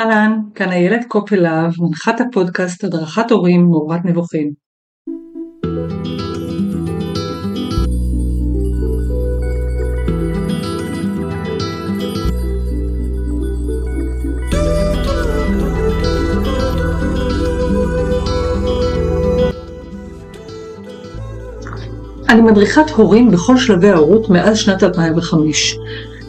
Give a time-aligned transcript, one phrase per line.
[0.00, 4.50] אהלן, כאן איילת קופלהב, מנחת הפודקאסט הדרכת הורים מעורבת נבוכים.
[22.28, 25.76] אני מדריכת הורים בכל שלבי ההורות מאז שנת 2005.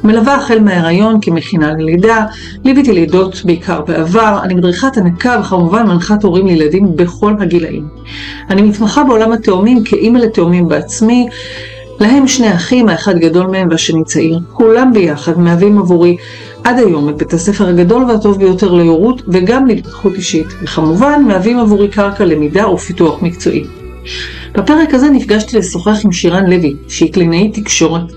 [0.06, 2.26] מלווה החל מההיריון כמכינה ללידה,
[2.64, 7.88] ליוויתי לידות בעיקר בעבר, אני מדריכת הנקה וכמובן מנחת הורים לילדים בכל הגילאים.
[8.50, 11.28] אני מתמחה בעולם התאומים כאימא לתאומים בעצמי,
[12.00, 14.40] להם שני אחים, האחד גדול מהם והשני צעיר.
[14.54, 16.18] כולם ביחד מהווים עבורי
[16.64, 21.88] עד היום את בית הספר הגדול והטוב ביותר להורות וגם להתפתחות אישית, וכמובן מהווים עבורי
[21.88, 23.64] קרקע למידה ופיתוח מקצועי.
[24.58, 28.12] בפרק הזה נפגשתי לשוחח עם שירן לוי, שהיא קלינאית תקשורת,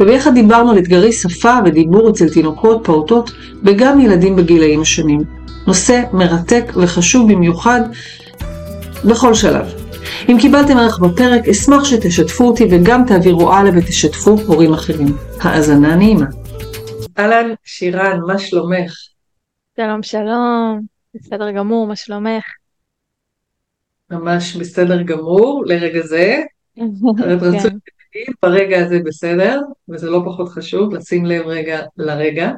[0.00, 3.30] וביחד דיברנו על אתגרי שפה ודיבור אצל תינוקות, פעוטות
[3.62, 5.20] וגם ילדים בגילאים השונים.
[5.66, 7.80] נושא מרתק וחשוב במיוחד
[9.04, 9.66] בכל שלב.
[10.28, 15.16] אם קיבלתם ערך בפרק, אשמח שתשתפו אותי וגם תעבירו הלאה ותשתפו הורים אחרים.
[15.40, 16.26] האזנה נעימה.
[17.18, 18.92] אהלן, שירן, מה שלומך?
[19.76, 20.80] שלום שלום,
[21.14, 22.44] בסדר גמור, מה שלומך?
[24.10, 26.42] ממש בסדר גמור לרגע זה.
[27.40, 27.70] רצוי
[28.12, 28.32] כן.
[28.42, 32.52] ברגע הזה בסדר, וזה לא פחות חשוב, לשים לב רגע לרגע.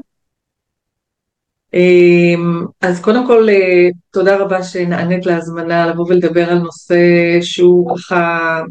[1.74, 6.96] אמ, אז קודם כל, אה, תודה רבה שנענית להזמנה לבוא ולדבר על נושא
[7.40, 8.62] שהוא ככה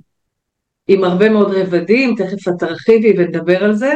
[0.87, 3.93] עם הרבה מאוד רבדים, תכף את תרחיבי ונדבר על זה.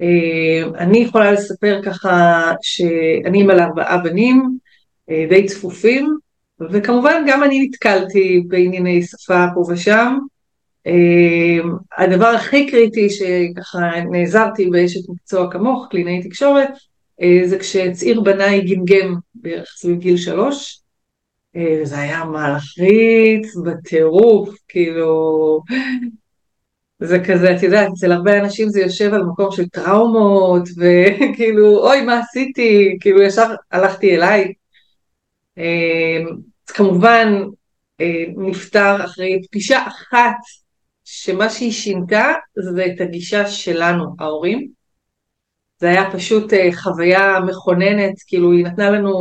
[0.00, 4.58] אמ, אני יכולה לספר ככה שאני אימא לארבעה בנים,
[5.10, 6.16] אה, די צפופים,
[6.60, 10.18] וכמובן גם אני נתקלתי בענייני שפה פה ושם.
[10.86, 16.68] אמ, הדבר הכי קריטי שככה נעזרתי באשת מקצוע כמוך, קלינאי תקשורת,
[17.22, 20.80] אה, זה כשצעיר בניי גמגם בערך סביב גיל שלוש,
[21.56, 25.60] אה, וזה היה מלחיץ בטירוף, כאילו,
[26.98, 32.02] זה כזה, את יודעת, אצל הרבה אנשים זה יושב על מקום של טראומות, וכאילו, אוי,
[32.02, 32.96] מה עשיתי?
[33.00, 34.52] כאילו, ישר הלכתי אליי.
[36.68, 37.42] אז כמובן
[38.00, 40.36] אה, נפטר אחרי פגישה אחת
[41.04, 44.68] שמה שהיא שינתה זה את הגישה שלנו, ההורים.
[45.80, 49.14] זה היה פשוט אה, חוויה מכוננת, כאילו היא נתנה לנו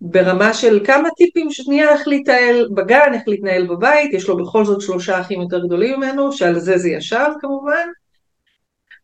[0.00, 4.80] ברמה של כמה טיפים שנייה איך להתנהל בגן, איך להתנהל בבית, יש לו בכל זאת
[4.80, 7.88] שלושה אחים יותר גדולים ממנו, שעל זה זה ישב כמובן.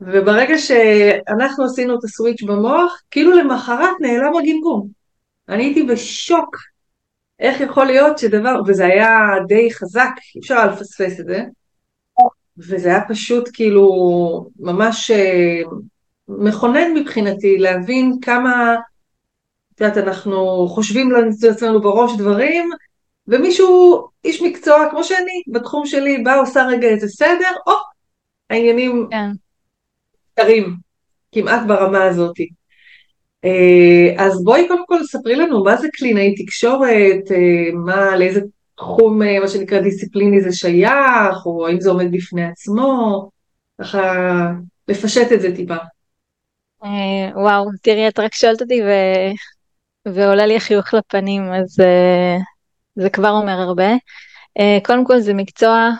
[0.00, 4.88] וברגע שאנחנו עשינו את הסוויץ' במוח, כאילו למחרת נעלם הגמגום.
[5.48, 6.56] אני הייתי בשוק
[7.42, 11.42] איך יכול להיות שדבר, וזה היה די חזק, אי אפשר היה לפספס את זה,
[12.58, 13.86] וזה היה פשוט כאילו
[14.60, 15.60] ממש אה,
[16.28, 18.76] מכונן מבחינתי להבין כמה,
[19.74, 21.10] את יודעת, אנחנו חושבים
[21.42, 22.70] לעצמנו בראש דברים,
[23.28, 27.72] ומישהו, איש מקצוע כמו שאני, בתחום שלי, בא עושה רגע איזה סדר, או,
[28.50, 29.30] העניינים כן.
[30.34, 30.76] קרים,
[31.32, 32.48] כמעט ברמה הזאתי.
[33.44, 38.40] אה, אז בואי קודם כל ספרי לנו מה זה קלינאי תקשורת, אה, מה, לאיזה
[38.76, 43.30] תחום, אה, מה שנקרא דיסציפליני זה שייך, או האם זה עומד בפני עצמו,
[43.80, 44.02] ככה
[44.88, 45.76] לפשט את זה טיפה.
[47.34, 48.88] וואו, תראי, את רק שואלת אותי ו...
[50.06, 51.76] ועולה לי החיוך לפנים, אז
[52.94, 53.92] זה כבר אומר הרבה.
[54.84, 55.90] קודם כל זה מקצוע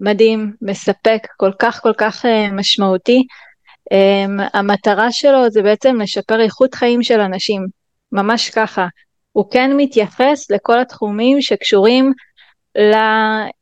[0.00, 3.26] מדהים, מספק, כל כך כל כך משמעותי.
[3.94, 7.66] Um, המטרה שלו זה בעצם לשפר איכות חיים של אנשים,
[8.12, 8.86] ממש ככה.
[9.32, 12.12] הוא כן מתייחס לכל התחומים שקשורים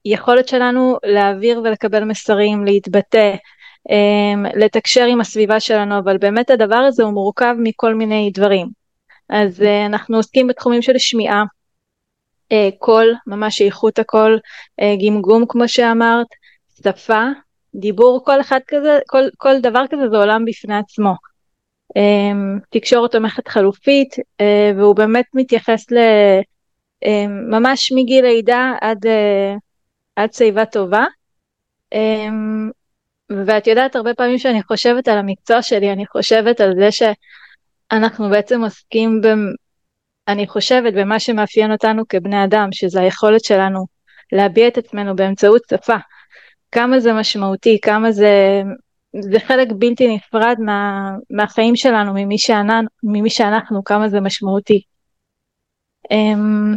[0.06, 3.34] ליכולת שלנו להעביר ולקבל מסרים, להתבטא,
[3.88, 8.68] um, לתקשר עם הסביבה שלנו, אבל באמת הדבר הזה הוא מורכב מכל מיני דברים.
[9.28, 11.44] אז uh, אנחנו עוסקים בתחומים של שמיעה,
[12.52, 14.38] uh, קול, ממש איכות הקול,
[14.80, 16.26] uh, גמגום כמו שאמרת,
[16.82, 17.22] שפה,
[17.74, 21.14] דיבור, כל אחד כזה, כל, כל דבר כזה זה עולם בפני עצמו.
[21.98, 24.44] Um, תקשורת תומכת חלופית, uh,
[24.76, 25.96] והוא באמת מתייחס ל...
[27.04, 27.08] um,
[27.50, 29.58] ממש מגיל לידה עד, uh,
[30.16, 31.04] עד שיבה טובה.
[31.94, 32.72] Um,
[33.46, 38.62] ואת יודעת, הרבה פעמים שאני חושבת על המקצוע שלי, אני חושבת על זה שאנחנו בעצם
[38.62, 39.26] עוסקים, ב...
[40.28, 43.86] אני חושבת, במה שמאפיין אותנו כבני אדם, שזה היכולת שלנו
[44.32, 45.96] להביע את עצמנו באמצעות שפה.
[46.74, 48.62] כמה זה משמעותי, כמה זה,
[49.20, 54.82] זה חלק בלתי נפרד מה, מהחיים שלנו, ממי, שענן, ממי שאנחנו, כמה זה משמעותי.
[56.10, 56.74] אמ,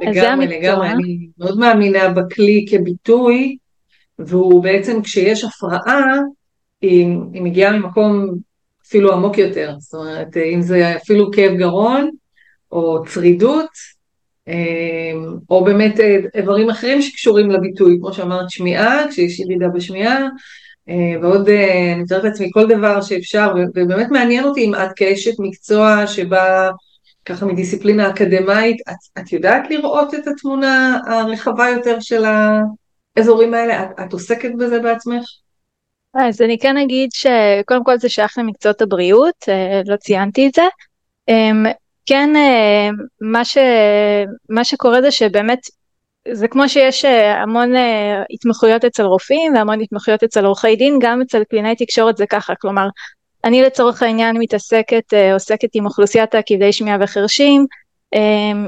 [0.00, 3.56] לגמרי, לגמרי, אני מאוד מאמינה בכלי כביטוי,
[4.18, 6.18] והוא בעצם כשיש הפרעה,
[6.80, 8.34] היא, היא מגיעה ממקום
[8.86, 12.10] אפילו עמוק יותר, זאת אומרת, אם זה אפילו כאב גרון,
[12.72, 13.70] או צרידות,
[15.50, 16.00] או באמת
[16.34, 20.28] איברים אחרים שקשורים לביטוי, כמו שאמרת, שמיעה, כשיש ירידה בשמיעה,
[21.22, 26.70] ועוד, אני מתארת לעצמי כל דבר שאפשר, ובאמת מעניין אותי אם את כאשת מקצוע שבה
[27.24, 32.24] ככה מדיסציפלינה אקדמאית, את, את יודעת לראות את התמונה הרחבה יותר של
[33.16, 33.82] האזורים האלה?
[33.82, 35.24] את, את עוסקת בזה בעצמך?
[36.14, 40.62] אז אני כן אגיד שקודם כל זה שייך למקצועות הבריאות, אה, לא ציינתי את זה.
[42.08, 42.88] כן, אה,
[43.20, 43.58] מה, ש,
[44.48, 45.58] מה שקורה זה שבאמת,
[46.32, 47.72] זה כמו שיש אה, המון
[48.30, 52.88] התמחויות אצל רופאים והמון התמחויות אצל עורכי דין, גם אצל קלינאי תקשורת זה ככה, כלומר,
[53.44, 57.66] אני לצורך העניין מתעסקת, עוסקת עם אוכלוסיית הכבדי שמיעה וחרשים,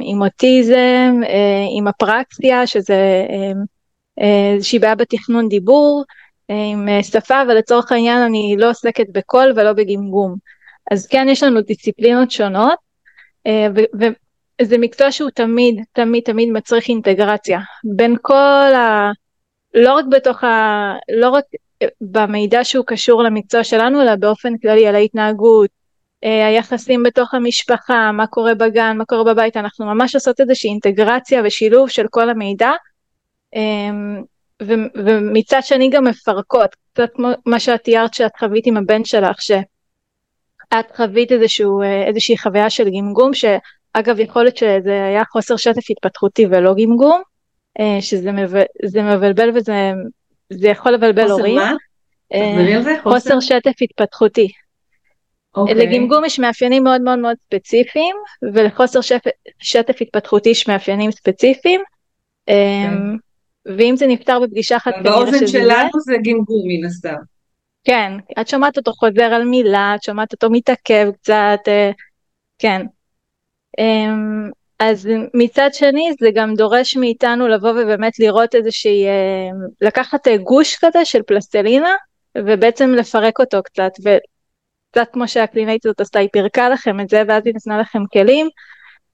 [0.00, 1.20] עם אוטיזם,
[1.76, 3.24] עם אפרקסיה, שזה
[4.56, 6.04] איזושהי בעיה בתכנון דיבור,
[6.50, 10.36] עם אה, שפה, אבל לצורך העניין אני לא עוסקת בקול ולא בגמגום.
[10.90, 12.89] אז כן יש לנו דיסציפלינות שונות, אה,
[14.00, 17.60] וזה מקצוע שהוא תמיד, תמיד, תמיד מצריך אינטגרציה
[17.96, 19.10] בין כל ה...
[19.74, 20.94] לא רק בתוך ה...
[21.12, 21.44] לא רק
[21.82, 25.70] אה, במידע שהוא קשור למקצוע שלנו, אלא באופן כללי על ההתנהגות,
[26.22, 31.88] היחסים בתוך המשפחה, מה קורה בגן, מה קורה בבית, אנחנו ממש עושות איזושהי אינטגרציה ושילוב
[31.88, 32.70] של כל המידע.
[34.62, 39.42] ו- ומצד שני גם מפרקות, קצת כמו מה שאת תיארת שאת חווית עם הבן שלך,
[40.74, 45.90] שאת חווית איזשהו, אה, איזושהי חוויה של גמגום, שאגב יכול להיות שזה היה חוסר שטף
[45.90, 47.22] התפתחותי ולא גמגום,
[47.80, 48.64] אה, שזה מב-
[49.02, 49.92] מבלבל וזה
[50.52, 51.54] זה יכול לבלבל חוסר הורים.
[51.54, 51.72] מה?
[52.32, 52.96] תחזרי על זה?
[53.02, 54.48] חוסר, חוסר שטף התפתחותי.
[55.56, 55.74] אוקיי.
[55.74, 58.16] לגמגום יש מאפיינים מאוד מאוד מאוד ספציפיים,
[58.54, 61.80] ולחוסר שטף, שטף התפתחותי יש מאפיינים ספציפיים.
[61.80, 62.52] Okay.
[62.52, 63.16] אמ,
[63.66, 65.30] ואם זה נפתר בפגישה אחת כנראה שזה.
[65.30, 67.16] באוזן שלנו זה גמגום מן הסתם.
[67.84, 71.90] כן, את שומעת אותו חוזר על מילה, את שומעת אותו מתעכב קצת, אה,
[72.58, 72.86] כן.
[73.78, 79.48] אמ, אז מצד שני זה גם דורש מאיתנו לבוא ובאמת לראות איזושהי, אה,
[79.80, 81.94] לקחת אה, גוש כזה של פלסטלינה
[82.38, 87.46] ובעצם לפרק אותו קצת, וקצת כמו שהקלינאית הזאת עשתה, היא פירקה לכם את זה ואז
[87.46, 88.48] היא נתנה לכם כלים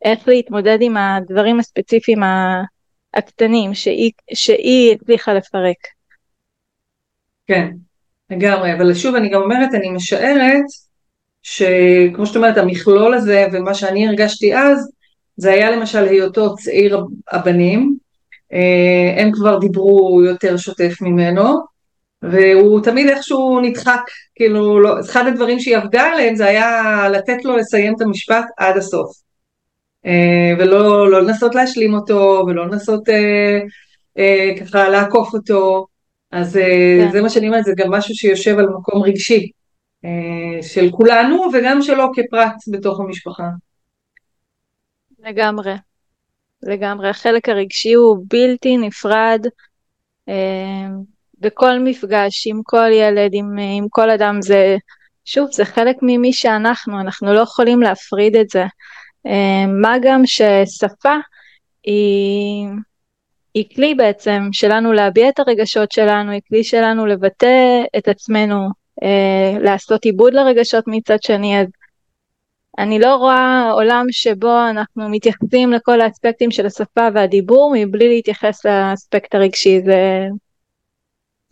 [0.04, 2.20] איך להתמודד עם הדברים הספציפיים
[3.14, 5.76] הקטנים שהיא, שהיא הצליחה לפרק.
[7.46, 7.70] כן,
[8.30, 10.64] לגמרי, אבל שוב אני גם אומרת, אני משערת
[11.42, 14.90] שכמו שאת אומרת, המכלול הזה ומה שאני הרגשתי אז,
[15.36, 17.96] זה היה למשל היותו צעיר הבנים,
[18.52, 21.76] אה, הם כבר דיברו יותר שוטף ממנו,
[22.22, 24.00] והוא תמיד איכשהו נדחק,
[24.34, 28.76] כאילו, לא, אחד הדברים שהיא עבדה עליהם זה היה לתת לו לסיים את המשפט עד
[28.76, 29.10] הסוף.
[30.06, 33.58] אה, ולא לא לנסות להשלים אותו, ולא לנסות אה,
[34.18, 35.86] אה, ככה לעקוף אותו,
[36.36, 37.10] אז אה, כן.
[37.12, 39.50] זה מה שאני אומרת, זה גם משהו שיושב על מקום רגשי,
[40.04, 43.48] אה, של כולנו וגם שלו כפרט בתוך המשפחה.
[45.18, 45.74] לגמרי,
[46.62, 49.46] לגמרי, החלק הרגשי הוא בלתי נפרד.
[50.28, 50.86] אה,
[51.38, 54.76] בכל מפגש עם כל ילד, עם, עם כל אדם, זה,
[55.24, 58.64] שוב, זה חלק ממי שאנחנו, אנחנו לא יכולים להפריד את זה.
[59.82, 61.14] מה גם ששפה
[61.84, 62.66] היא,
[63.56, 68.68] היא כלי בעצם שלנו להביע את הרגשות שלנו, היא כלי שלנו לבטא את עצמנו,
[69.02, 71.66] אה, לעשות עיבוד לרגשות מצד שני, אז
[72.78, 79.34] אני לא רואה עולם שבו אנחנו מתייחסים לכל האספקטים של השפה והדיבור מבלי להתייחס לאספקט
[79.34, 80.26] הרגשי, זה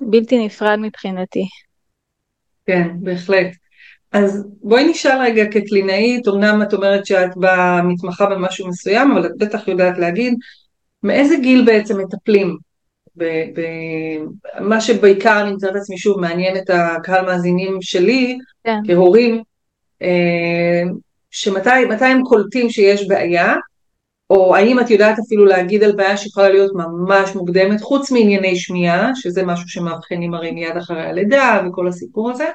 [0.01, 1.45] בלתי נפרד מבחינתי.
[2.67, 3.47] כן, בהחלט.
[4.13, 7.31] אז בואי נשאל רגע כקלינאית, אמנם את אומרת שאת
[7.85, 10.35] מתמחה במשהו מסוים, אבל את בטח יודעת להגיד,
[11.05, 12.57] מאיזה גיל בעצם מטפלים?
[13.17, 18.79] במה שבעיקר אני מצטערת לעצמי שוב מעניין את הקהל מאזינים שלי כן.
[18.87, 19.43] כהורים,
[20.03, 20.83] אה,
[21.31, 21.71] שמתי
[22.01, 23.55] הם קולטים שיש בעיה,
[24.31, 29.11] או האם את יודעת אפילו להגיד על בעיה שיכולה להיות ממש מוקדמת, חוץ מענייני שמיעה,
[29.15, 32.49] שזה משהו שמאבחנים הרי מיד אחרי הלידה וכל הסיפור הזה,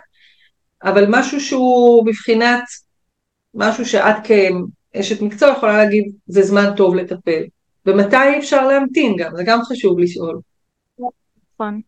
[0.84, 2.64] אבל משהו שהוא בבחינת,
[3.54, 7.44] משהו שאת כאשת מקצוע יכולה להגיד, זה זמן טוב לטפל.
[7.90, 10.40] ומתי אפשר להמתין גם, זה גם חשוב לשאול.
[11.54, 11.82] נכון.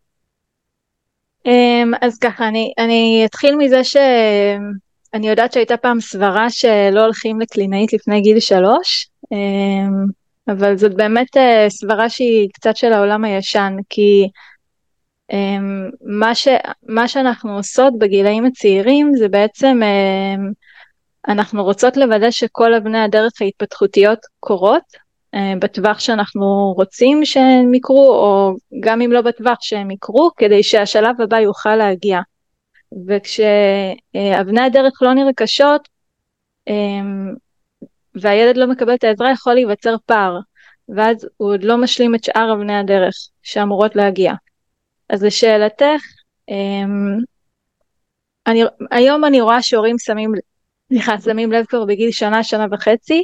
[1.46, 7.92] אמ, אז ככה, אני, אני אתחיל מזה שאני יודעת שהייתה פעם סברה שלא הולכים לקלינאית
[7.92, 10.04] לפני גיל שלוש, אמ,
[10.48, 14.28] אבל זאת באמת אה, סברה שהיא קצת של העולם הישן, כי
[15.32, 16.48] אמ, מה, ש,
[16.82, 19.80] מה שאנחנו עושות בגילאים הצעירים זה בעצם
[21.28, 25.01] אנחנו רוצות לוודא שכל אבני הדרך ההתפתחותיות קורות
[25.58, 31.40] בטווח שאנחנו רוצים שהם יקרו או גם אם לא בטווח שהם יקרו כדי שהשלב הבא
[31.40, 32.20] יוכל להגיע.
[33.06, 35.88] וכשאבני הדרך לא נרכשות
[36.68, 37.34] אמ,
[38.14, 40.38] והילד לא מקבל את העזרה יכול להיווצר פער
[40.88, 44.32] ואז הוא עוד לא משלים את שאר אבני הדרך שאמורות להגיע.
[45.08, 46.02] אז לשאלתך,
[46.48, 47.18] אמ,
[48.46, 50.32] אני, היום אני רואה שהורים שמים,
[50.88, 53.22] סליחה, שמים לב כבר בגיל שנה, שנה וחצי,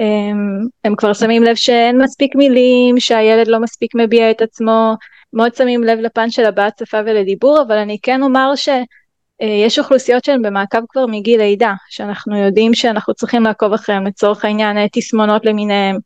[0.00, 4.94] הם, הם כבר שמים לב שאין מספיק מילים, שהילד לא מספיק מביע את עצמו,
[5.32, 10.42] מאוד שמים לב לפן של הבעת שפה ולדיבור, אבל אני כן אומר שיש אוכלוסיות שהן
[10.42, 15.96] במעקב כבר מגיל לידה, שאנחנו יודעים שאנחנו צריכים לעקוב אחריהם, לצורך העניין תסמונות למיניהם,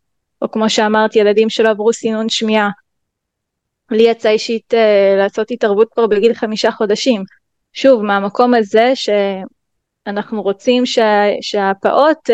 [0.42, 2.71] או כמו שאמרת, ילדים שלא עברו סינון שמיעה.
[3.90, 7.23] לי יצא אישית uh, לעשות התערבות כבר בגיל חמישה חודשים.
[7.73, 12.30] שוב, מהמקום הזה שאנחנו רוצים שה, שהפעוט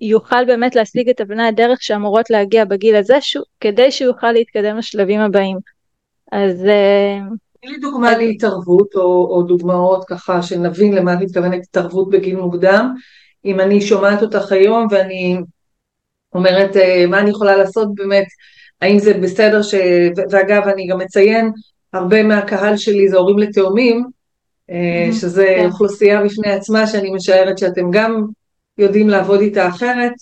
[0.00, 3.36] יוכל באמת להשיג את אבני הדרך שאמורות להגיע בגיל הזה, ש...
[3.60, 5.58] כדי שהוא יוכל להתקדם לשלבים הבאים.
[6.32, 6.64] אז...
[6.64, 8.18] Uh, תני לי דוגמה אז...
[8.18, 12.94] להתערבות, או, או דוגמאות ככה, שנבין למה את מתכוונת התערבות בגיל מוקדם.
[13.44, 15.38] אם אני שומעת אותך היום ואני
[16.34, 16.76] אומרת
[17.08, 18.26] מה אני יכולה לעשות באמת
[18.80, 19.74] האם זה בסדר ש...
[20.30, 21.50] ואגב, אני גם אציין,
[21.92, 24.04] הרבה מהקהל שלי זה הורים לתאומים,
[24.70, 25.12] mm-hmm.
[25.12, 25.66] שזה כן.
[25.66, 28.24] אוכלוסייה בפני עצמה שאני משערת שאתם גם
[28.78, 30.12] יודעים לעבוד איתה אחרת.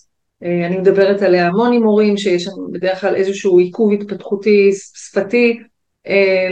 [0.42, 5.58] אה, אני מדברת עליה המון עם הורים שיש לנו בדרך כלל איזשהו עיכוב התפתחותי שפתי
[6.06, 6.48] אה,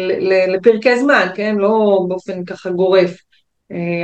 [0.48, 1.54] לפרקי זמן, כן?
[1.58, 3.16] לא באופן ככה גורף.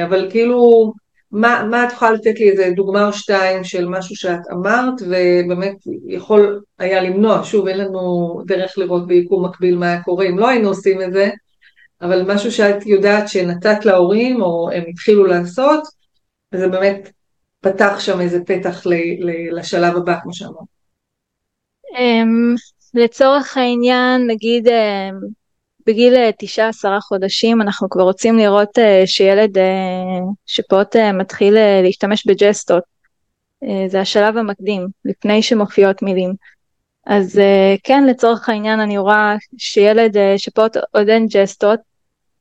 [0.05, 0.93] אבל כאילו
[1.33, 5.77] מה, מה את יכולה לתת לי איזה דוגמה או שתיים של משהו שאת אמרת ובאמת
[6.09, 10.69] יכול היה למנוע, שוב אין לנו דרך לראות ביקום מקביל מה קורה אם לא היינו
[10.69, 11.31] עושים את זה,
[12.03, 15.83] אבל משהו שאת יודעת שנתת להורים או הם התחילו לעשות,
[16.53, 17.11] וזה באמת
[17.61, 20.65] פתח שם איזה פתח ל, ל, לשלב הבא כמו שאמרת.
[21.99, 22.55] אמ,
[22.95, 25.19] לצורך העניין נגיד אמ,
[25.87, 29.65] בגיל אה, תשעה עשרה חודשים אנחנו כבר רוצים לראות אה, שילד אה,
[30.47, 32.83] שפעוט מתחיל להשתמש בג'סטות.
[33.87, 36.35] זה השלב המקדים, לפני שמופיעות מילים.
[37.07, 37.41] אז
[37.85, 41.81] כן, לצורך העניין אני רואה שילד שפעוט עוד אין ג'סטות,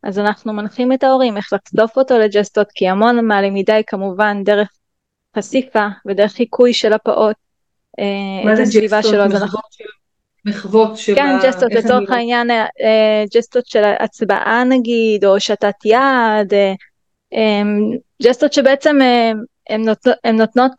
[0.04, 4.70] אז אנחנו מנחים את ההורים איך לחשוף אותו לג'סטות, כי המון מהלמידה היא כמובן דרך
[5.38, 7.36] חשיפה ודרך חיקוי של הפעוט.
[8.46, 9.32] מה זה ג'סטות?
[10.46, 11.16] מחוות של.
[11.16, 16.54] כן, ג'סטות, לצורך העניין, אה, אה, ג'סטות של הצבעה נגיד, או שתת יד,
[17.34, 17.62] אה,
[18.24, 19.00] ג'סטות שבעצם
[20.24, 20.72] הן נותנות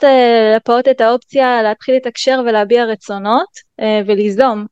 [0.57, 3.49] לפעוט את האופציה להתחיל לתקשר ולהביע רצונות
[4.07, 4.67] וליזום.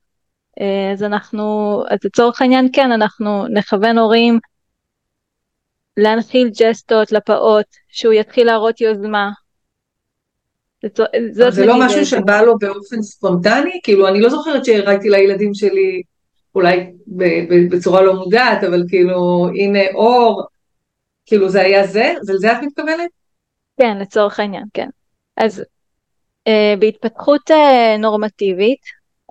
[0.92, 4.38] אז אנחנו, אז לצורך העניין כן, אנחנו נכוון הורים
[5.96, 9.30] להנחיל ג'סטות לפעוט, שהוא יתחיל להראות יוזמה,
[11.30, 13.80] זה לא משהו שבא לו באופן ספונטני?
[13.82, 16.02] כאילו, אני לא זוכרת שהראיתי לילדים שלי,
[16.54, 16.92] אולי
[17.70, 20.42] בצורה לא מודעת, אבל כאילו, הנה אור,
[21.26, 22.14] כאילו זה היה זה?
[22.28, 23.10] ולזה את מתכוונת?
[23.80, 24.88] כן, לצורך העניין, כן.
[25.36, 25.64] אז
[26.46, 28.80] אה, בהתפתחות אה, נורמטיבית,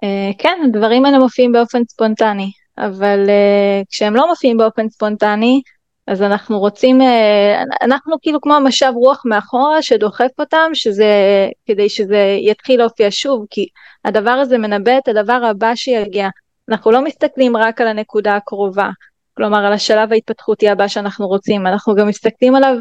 [0.04, 5.62] אה, כן, הדברים האלה מופיעים באופן ספונטני, אבל אה, כשהם לא מופיעים באופן ספונטני,
[6.08, 11.06] אז אנחנו רוצים, אה, אנחנו כאילו כמו המשב רוח מאחורה שדוחף אותם, שזה,
[11.66, 13.68] כדי שזה יתחיל להופיע שוב, כי
[14.06, 16.28] הדבר הזה מנבא את הדבר הבא שיגיע.
[16.70, 18.90] אנחנו לא מסתכלים רק על הנקודה הקרובה,
[19.34, 22.76] כלומר על השלב ההתפתחותי הבא שאנחנו רוצים, אנחנו גם מסתכלים עליו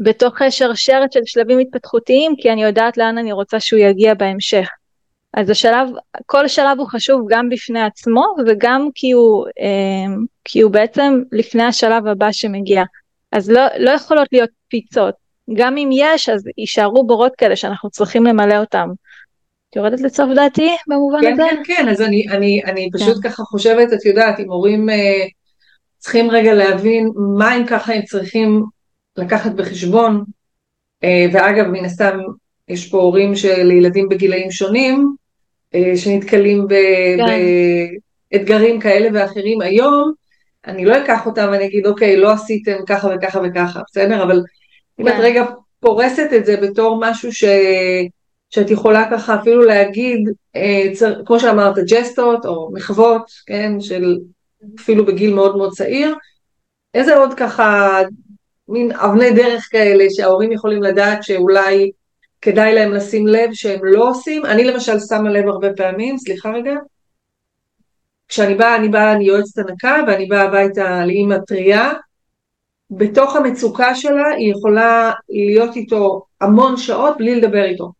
[0.00, 4.68] בתוך שרשרת של שלבים התפתחותיים, כי אני יודעת לאן אני רוצה שהוא יגיע בהמשך.
[5.34, 5.88] אז השלב,
[6.26, 11.62] כל שלב הוא חשוב גם בפני עצמו וגם כי הוא, אה, כי הוא בעצם לפני
[11.62, 12.82] השלב הבא שמגיע.
[13.32, 15.14] אז לא, לא יכולות להיות פיצות.
[15.54, 18.88] גם אם יש, אז יישארו בורות כאלה שאנחנו צריכים למלא אותם.
[19.70, 21.42] את יורדת לצוף דעתי במובן כן, הזה?
[21.42, 23.28] כן, כן, אז אני, אני, אני פשוט כן.
[23.28, 25.24] ככה חושבת, את יודעת, אם הורים אה,
[25.98, 28.62] צריכים רגע להבין מה אם ככה הם צריכים
[29.16, 30.24] לקחת בחשבון,
[31.04, 32.18] אה, ואגב, מן הסתם,
[32.68, 35.14] יש פה הורים של ילדים בגילאים שונים,
[35.96, 37.24] שנתקלים כן.
[38.32, 40.12] באתגרים כאלה ואחרים היום,
[40.66, 44.22] אני לא אקח אותם ואני אגיד, אוקיי, לא עשיתם ככה וככה וככה, בסדר?
[44.22, 44.42] אבל
[45.00, 45.20] אם את כן.
[45.20, 45.44] רגע
[45.80, 47.44] פורסת את זה בתור משהו ש...
[48.50, 51.24] שאת יכולה ככה אפילו להגיד, אה, צר...
[51.26, 54.18] כמו שאמרת, ג'סטות או מחוות, כן, של
[54.80, 56.14] אפילו בגיל מאוד מאוד צעיר,
[56.94, 57.98] איזה עוד ככה
[58.68, 61.90] מין אבני דרך כאלה שההורים יכולים לדעת שאולי
[62.42, 64.46] כדאי להם לשים לב שהם לא עושים.
[64.46, 66.72] אני למשל שמה לב הרבה פעמים, סליחה רגע,
[68.28, 71.92] כשאני באה, אני באה, אני יועצת הנקה ואני באה הביתה לאימא טריה,
[72.90, 77.92] בתוך המצוקה שלה היא יכולה להיות איתו המון שעות בלי לדבר איתו.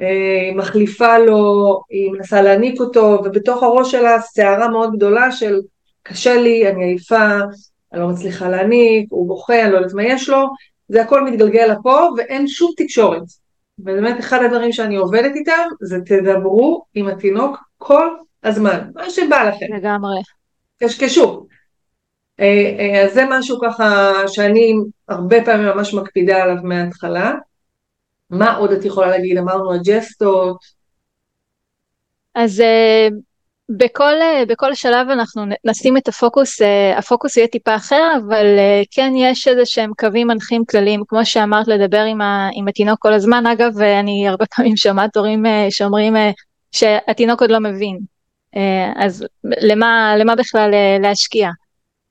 [0.00, 5.60] אה, היא מחליפה לו, היא מנסה להעניק אותו, ובתוך הראש שלה סערה מאוד גדולה של
[6.02, 7.26] קשה לי, אני עייפה,
[7.92, 10.48] אני לא מצליחה להניק, הוא בוכה, אני לא יודעת מה יש לו,
[10.88, 13.22] זה הכל מתגלגל לפה ואין שום תקשורת.
[13.78, 18.08] ובאמת אחד הדברים שאני עובדת איתם זה תדברו עם התינוק כל
[18.44, 19.66] הזמן, מה שבא לכם.
[19.76, 20.20] לגמרי.
[20.82, 21.46] קשקשו.
[22.40, 24.74] אה, אה, אז זה משהו ככה שאני
[25.08, 27.34] הרבה פעמים ממש מקפידה עליו מההתחלה.
[28.30, 29.38] מה עוד את יכולה להגיד?
[29.38, 30.58] אמרנו הג'סטות.
[32.34, 33.08] אז אה,
[33.68, 34.14] בכל,
[34.48, 36.58] בכל שלב אנחנו נשים את הפוקוס,
[36.96, 38.46] הפוקוס יהיה טיפה אחר, אבל
[38.90, 43.12] כן יש איזה שהם קווים מנחים כלליים, כמו שאמרת, לדבר עם, ה, עם התינוק כל
[43.12, 43.46] הזמן.
[43.46, 46.14] אגב, אני הרבה פעמים שומעת הורים שאומרים
[46.72, 47.98] שהתינוק עוד לא מבין.
[48.96, 50.70] אז למה, למה בכלל
[51.00, 51.50] להשקיע?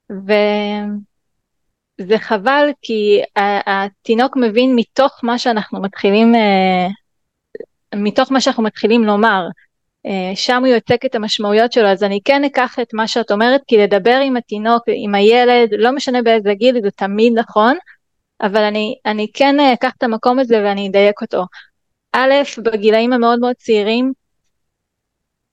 [0.09, 0.97] וזה
[2.17, 3.21] חבל כי
[3.65, 6.87] התינוק מבין מתוך מה שאנחנו מתחילים, אה,
[7.95, 9.49] מתוך מה שאנחנו מתחילים לומר, אה,
[10.35, 13.77] שם הוא יוצק את המשמעויות שלו, אז אני כן אקח את מה שאת אומרת, כי
[13.77, 17.77] לדבר עם התינוק, עם הילד, לא משנה באיזה גיל, זה תמיד נכון,
[18.41, 21.45] אבל אני, אני כן אקח את המקום הזה ואני אדייק אותו.
[22.13, 22.33] א',
[22.63, 24.13] בגילאים המאוד מאוד צעירים,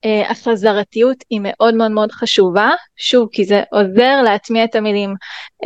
[0.04, 5.14] אה, החזרתיות היא מאוד מאוד מאוד חשובה, שוב כי זה עוזר להטמיע את המילים.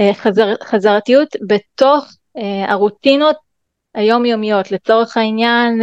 [0.00, 3.36] אה, חזר, חזרתיות בתוך אה, הרוטינות
[3.94, 5.82] היומיומיות, לצורך העניין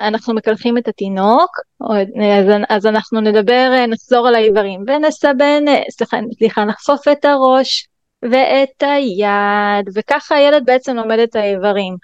[0.00, 1.50] אנחנו מקלחים את התינוק,
[1.90, 7.88] אז, אז אנחנו נדבר, נחזור על האיברים ונסבן, סליחה, סליחה, נחפוף את הראש
[8.22, 11.96] ואת היד, וככה הילד בעצם לומד את האיברים.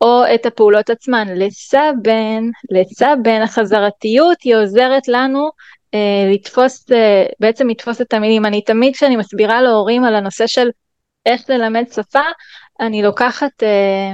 [0.00, 1.28] או את הפעולות עצמן.
[1.28, 5.50] לסבן, לסבן, החזרתיות היא עוזרת לנו
[5.94, 8.46] אה, לתפוס, אה, בעצם לתפוס את המילים.
[8.46, 10.68] אני תמיד כשאני מסבירה להורים על הנושא של
[11.26, 12.22] איך ללמד שפה,
[12.80, 14.12] אני לוקחת, אה,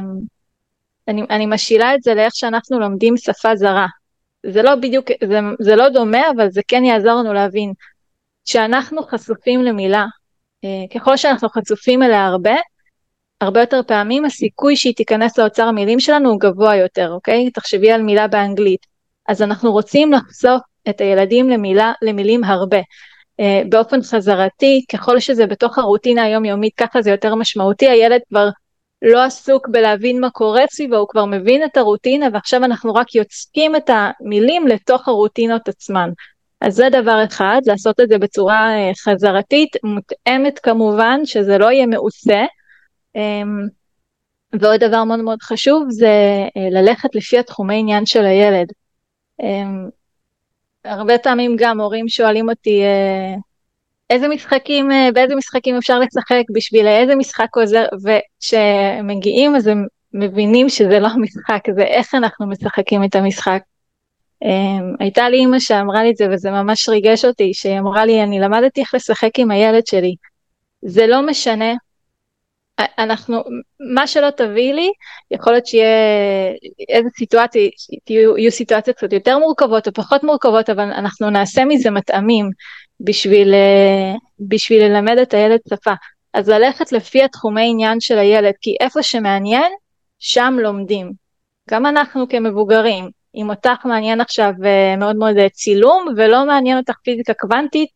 [1.08, 3.86] אני, אני משילה את זה לאיך שאנחנו לומדים שפה זרה.
[4.46, 7.72] זה לא בדיוק, זה, זה לא דומה, אבל זה כן יעזור לנו להבין.
[8.44, 10.06] כשאנחנו חשופים למילה,
[10.64, 12.54] אה, ככל שאנחנו חשופים אליה הרבה,
[13.40, 17.50] הרבה יותר פעמים הסיכוי שהיא תיכנס לאוצר המילים שלנו הוא גבוה יותר, אוקיי?
[17.50, 18.86] תחשבי על מילה באנגלית.
[19.28, 22.80] אז אנחנו רוצים לחשוף את הילדים למילה, למילים הרבה.
[23.40, 28.48] Uh, באופן חזרתי, ככל שזה בתוך הרוטינה היומיומית, ככה זה יותר משמעותי, הילד כבר
[29.02, 33.76] לא עסוק בלהבין מה קורה סביבו, הוא כבר מבין את הרוטינה ועכשיו אנחנו רק יוצקים
[33.76, 36.10] את המילים לתוך הרוטינות עצמן.
[36.60, 41.86] אז זה דבר אחד, לעשות את זה בצורה uh, חזרתית, מותאמת כמובן, שזה לא יהיה
[41.86, 42.44] מעושה,
[43.16, 43.66] אמ,
[44.52, 46.08] ועוד דבר מאוד מאוד חשוב זה
[46.56, 48.66] אה, ללכת לפי התחומי עניין של הילד.
[49.42, 49.88] אמ,
[50.84, 53.34] הרבה פעמים גם הורים שואלים אותי אה,
[54.12, 60.68] איזה משחקים, אה, באיזה משחקים אפשר לשחק בשביל איזה משחק עוזר, וכשמגיעים אז הם מבינים
[60.68, 63.60] שזה לא משחק, זה איך אנחנו משחקים את המשחק.
[64.44, 68.22] אמ, הייתה לי אימא שאמרה לי את זה וזה ממש ריגש אותי, שהיא אמרה לי
[68.22, 70.14] אני למדתי איך לשחק עם הילד שלי.
[70.82, 71.74] זה לא משנה
[72.98, 73.42] אנחנו,
[73.94, 74.92] מה שלא תביא לי,
[75.30, 75.86] יכול להיות שיהיה
[76.88, 77.68] איזה סיטואציה,
[78.10, 82.50] יהיו, יהיו סיטואציות קצת יותר מורכבות או פחות מורכבות, אבל אנחנו נעשה מזה מטעמים
[83.04, 85.92] בשביל, אה, בשביל ללמד את הילד שפה.
[86.34, 89.72] אז ללכת לפי התחומי עניין של הילד, כי איפה שמעניין,
[90.18, 91.12] שם לומדים.
[91.70, 96.94] גם אנחנו כמבוגרים, אם אותך מעניין עכשיו אה, מאוד מאוד אה, צילום ולא מעניין אותך
[97.04, 97.88] פיזיקה קוונטית,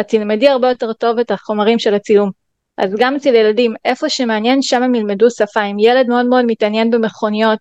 [0.00, 2.30] את תלמדי הרבה יותר טוב את החומרים של הצילום.
[2.78, 5.62] אז גם אצל ילדים, איפה שמעניין, שם הם ילמדו שפה.
[5.62, 7.58] אם ילד מאוד מאוד מתעניין במכוניות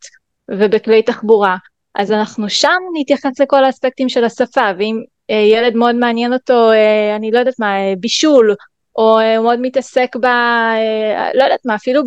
[0.52, 1.58] ובכלי תחבורה,
[1.96, 5.04] אז אנחנו שם נתייחס לכל האספקטים של השפה, ואם
[5.36, 8.56] ילד מאוד מעניין אותו, אה, אני לא יודעת מה, אה, בישול,
[8.96, 10.26] או אה, הוא מאוד מתעסק ב...
[10.26, 12.02] אה, לא יודעת מה, אפילו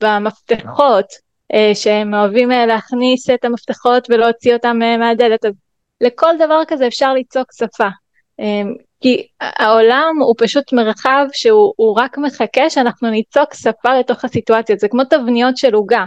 [0.00, 1.06] במפתחות,
[1.54, 5.52] אה, שהם אוהבים אה, להכניס את המפתחות ולהוציא אותם אה, מהדלת, אז
[6.00, 7.88] לכל דבר כזה אפשר ליצוק שפה.
[8.40, 8.62] אה,
[9.00, 15.04] כי העולם הוא פשוט מרחב שהוא רק מחכה שאנחנו ניצוק שפה לתוך הסיטואציות, זה כמו
[15.04, 16.04] תבניות של עוגה.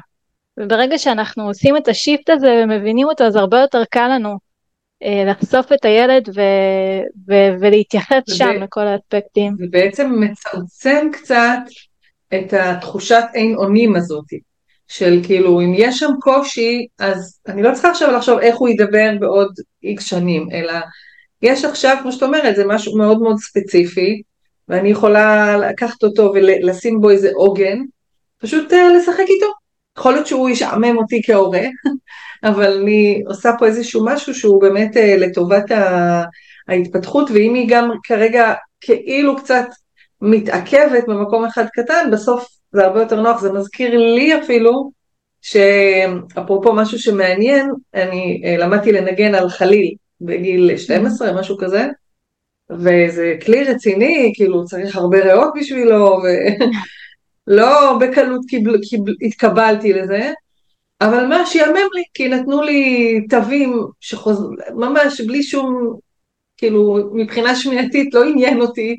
[0.60, 4.36] וברגע שאנחנו עושים את השיפט הזה ומבינים אותו, אז הרבה יותר קל לנו אה,
[5.26, 9.56] לחשוף את הילד ו- ו- ולהתייחס שם לכל האספקטים.
[9.60, 11.60] זה בעצם מצמצם קצת
[12.34, 14.26] את התחושת אין אונים הזאת,
[14.88, 19.12] של כאילו אם יש שם קושי, אז אני לא צריכה עכשיו לחשוב איך הוא ידבר
[19.20, 20.74] בעוד איקס שנים, אלא
[21.42, 24.22] יש עכשיו, כמו שאת אומרת, זה משהו מאוד מאוד ספציפי,
[24.68, 27.78] ואני יכולה לקחת אותו ולשים בו איזה עוגן,
[28.38, 29.63] פשוט uh, לשחק איתו.
[29.98, 31.62] יכול להיות שהוא ישעמם אותי כהורה,
[32.50, 35.72] אבל אני עושה פה איזשהו משהו שהוא באמת uh, לטובת
[36.68, 39.66] ההתפתחות, ואם היא גם כרגע כאילו קצת
[40.22, 44.92] מתעכבת במקום אחד קטן, בסוף זה הרבה יותר נוח, זה מזכיר לי אפילו,
[45.42, 51.88] שאפרופו משהו שמעניין, אני uh, למדתי לנגן על חליל, בגיל 12, משהו כזה,
[52.72, 56.18] וזה כלי רציני, כאילו צריך הרבה ריאות בשבילו,
[57.48, 60.32] ולא בקלות קיבל, קיבל, התקבלתי לזה,
[61.02, 64.50] אבל מה שיאמם לי, כי נתנו לי תווים שחוז...
[64.76, 65.98] ממש בלי שום,
[66.58, 68.98] כאילו מבחינה שמיעתית לא עניין אותי,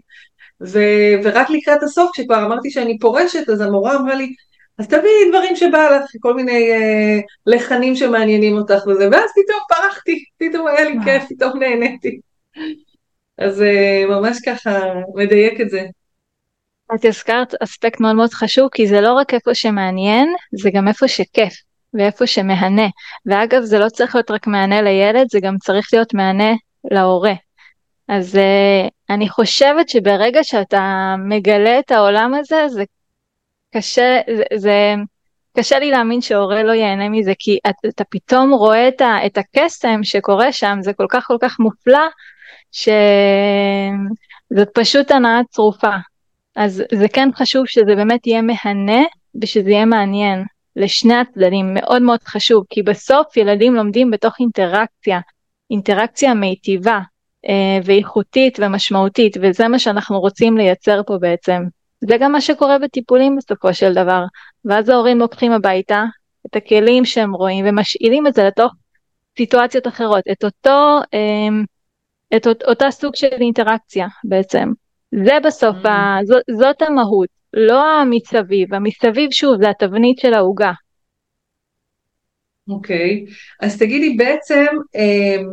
[0.62, 0.78] ו...
[1.24, 4.34] ורק לקראת הסוף, כשכבר אמרתי שאני פורשת, אז המורה אמרה לי,
[4.78, 10.24] אז תביאי דברים שבא לך, כל מיני אה, לחנים שמעניינים אותך וזה, ואז פתאום פרחתי,
[10.38, 12.20] פתאום היה לי כיף, פתאום נהניתי.
[13.38, 14.80] אז אה, ממש ככה
[15.14, 15.82] מדייק את זה.
[16.94, 21.08] את הזכרת אספקט מאוד מאוד חשוב, כי זה לא רק איפה שמעניין, זה גם איפה
[21.08, 21.54] שכיף,
[21.94, 22.88] ואיפה שמהנה.
[23.26, 26.52] ואגב, זה לא צריך להיות רק מהנה לילד, זה גם צריך להיות מהנה
[26.90, 27.32] להורה.
[28.08, 32.84] אז uh, אני חושבת שברגע שאתה מגלה את העולם הזה, זה
[33.76, 34.94] קשה, זה, זה
[35.58, 39.38] קשה לי להאמין שהורה לא ייהנה מזה, כי אתה, אתה פתאום רואה את, ה, את
[39.38, 42.08] הקסם שקורה שם, זה כל כך כל כך מופלא,
[42.72, 42.98] שזאת
[44.74, 45.96] פשוט הנאה צרופה.
[46.56, 49.02] אז זה כן חשוב שזה באמת יהיה מהנה
[49.42, 50.44] ושזה יהיה מעניין
[50.76, 55.20] לשני הצדדים, מאוד מאוד חשוב, כי בסוף ילדים לומדים בתוך אינטראקציה,
[55.70, 57.00] אינטראקציה מיטיבה
[57.48, 61.62] אה, ואיכותית ומשמעותית, וזה מה שאנחנו רוצים לייצר פה בעצם.
[62.00, 64.24] זה גם מה שקורה בטיפולים בסופו של דבר,
[64.64, 66.04] ואז ההורים לוקחים הביתה
[66.46, 68.72] את הכלים שהם רואים ומשאילים את זה לתוך
[69.38, 71.48] סיטואציות אחרות, את אותו אה,
[72.36, 74.72] את אות, אותה סוג של אינטראקציה בעצם.
[75.24, 75.88] זה בסוף, mm.
[75.88, 80.72] ה, זו, זאת המהות, לא המסביב, המסביב שוב זה התבנית של העוגה.
[82.68, 83.32] אוקיי, okay.
[83.60, 85.48] אז תגידי בעצם, אמ,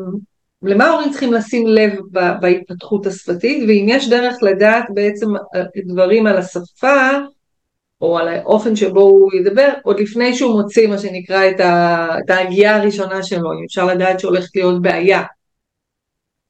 [0.63, 1.99] למה ההורים צריכים לשים לב
[2.41, 5.27] בהתפתחות השפתית, ואם יש דרך לדעת בעצם
[5.85, 7.09] דברים על השפה,
[8.01, 11.43] או על האופן שבו הוא ידבר, עוד לפני שהוא מוציא מה שנקרא
[12.19, 15.23] את ההגייה הראשונה שלו, אם אפשר לדעת שהולכת להיות בעיה.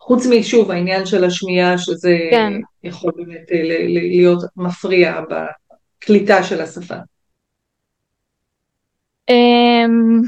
[0.02, 2.54] חוץ משוב העניין של השמיעה שזה כן.
[2.84, 6.96] יכול באמת אה, להיות מפריע בקליטה של השפה.
[9.30, 10.22] אמ,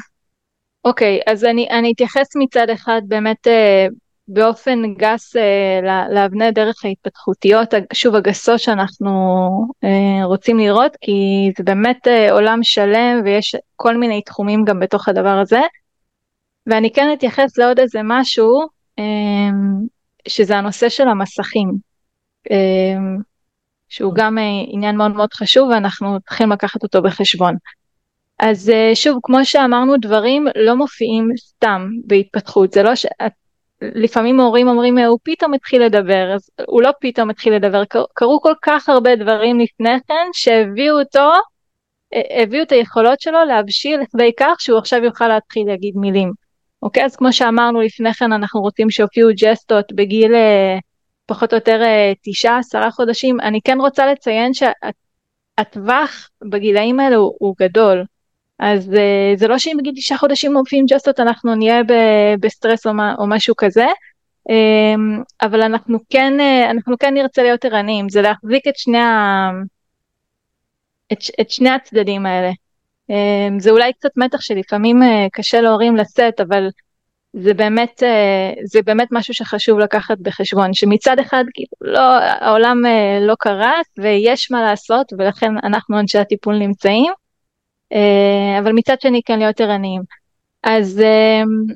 [0.85, 3.87] אוקיי, אז אני, אני אתייחס מצד אחד באמת אה,
[4.27, 9.11] באופן גס אה, לאבני דרך ההתפתחותיות, שוב הגסות שאנחנו
[10.23, 15.61] רוצים לראות, כי זה באמת עולם שלם ויש כל מיני תחומים גם בתוך הדבר הזה.
[16.67, 18.67] ואני כן אתייחס לעוד איזה משהו
[20.27, 21.71] שזה הנושא של המסכים,
[22.51, 23.17] אמ,
[23.89, 27.55] שהוא גם אה, עניין מאוד מאוד חשוב ואנחנו צריכים לקחת אותו בחשבון.
[28.39, 33.05] אז אה, שוב, כמו שאמרנו, דברים לא מופיעים סתם בהתפתחות, זה לא ש...
[33.81, 38.53] לפעמים הורים אומרים, הוא פתאום התחיל לדבר, אז הוא לא פתאום התחיל לדבר, קרו כל
[38.61, 41.29] כך הרבה דברים לפני כן שהביאו אותו,
[42.13, 46.42] אה, הביאו את היכולות שלו להבשיל לכדי כך שהוא עכשיו יוכל להתחיל להגיד מילים.
[46.83, 47.05] אוקיי?
[47.05, 50.77] אז כמו שאמרנו לפני כן, אנחנו רוצים שיופיעו ג'סטות בגיל אה,
[51.25, 53.39] פחות או יותר אה, תשעה, עשרה חודשים.
[53.39, 58.05] אני כן רוצה לציין שהטווח בגילאים האלה הוא, הוא גדול.
[58.59, 61.81] אז אה, זה לא שאם בגיל תשעה חודשים מופיעים ג'סטות אנחנו נהיה
[62.39, 63.85] בסטרס או, מה, או משהו כזה.
[64.49, 66.33] אמ, אבל אנחנו כן,
[66.69, 69.49] אנחנו כן נרצה להיות ערניים, זה להחזיק את שני, ה...
[71.13, 72.51] את, את שני הצדדים האלה.
[73.09, 76.67] אמ, זה אולי קצת מתח שלפעמים אה, קשה להורים לשאת, אבל
[77.33, 83.19] זה באמת, אה, זה באמת משהו שחשוב לקחת בחשבון, שמצד אחד כאילו לא, העולם אה,
[83.21, 87.13] לא קרס ויש מה לעשות ולכן אנחנו אנשי הטיפול נמצאים,
[88.59, 90.01] אבל מצד שני כן להיות ערניים.
[90.63, 91.75] אז אמ,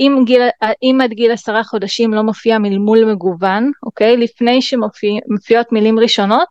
[0.00, 0.42] אם, גיל,
[0.82, 4.16] אם עד גיל עשרה חודשים לא מופיע מלמול מגוון, אוקיי?
[4.16, 6.48] לפני שמופיעות מילים ראשונות,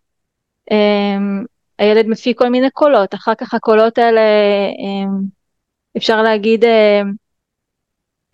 [0.72, 1.44] אמ,
[1.80, 4.22] הילד מפיק כל מיני קולות, אחר כך הקולות האלה,
[4.80, 5.08] אמ,
[5.98, 7.02] אפשר להגיד, אה,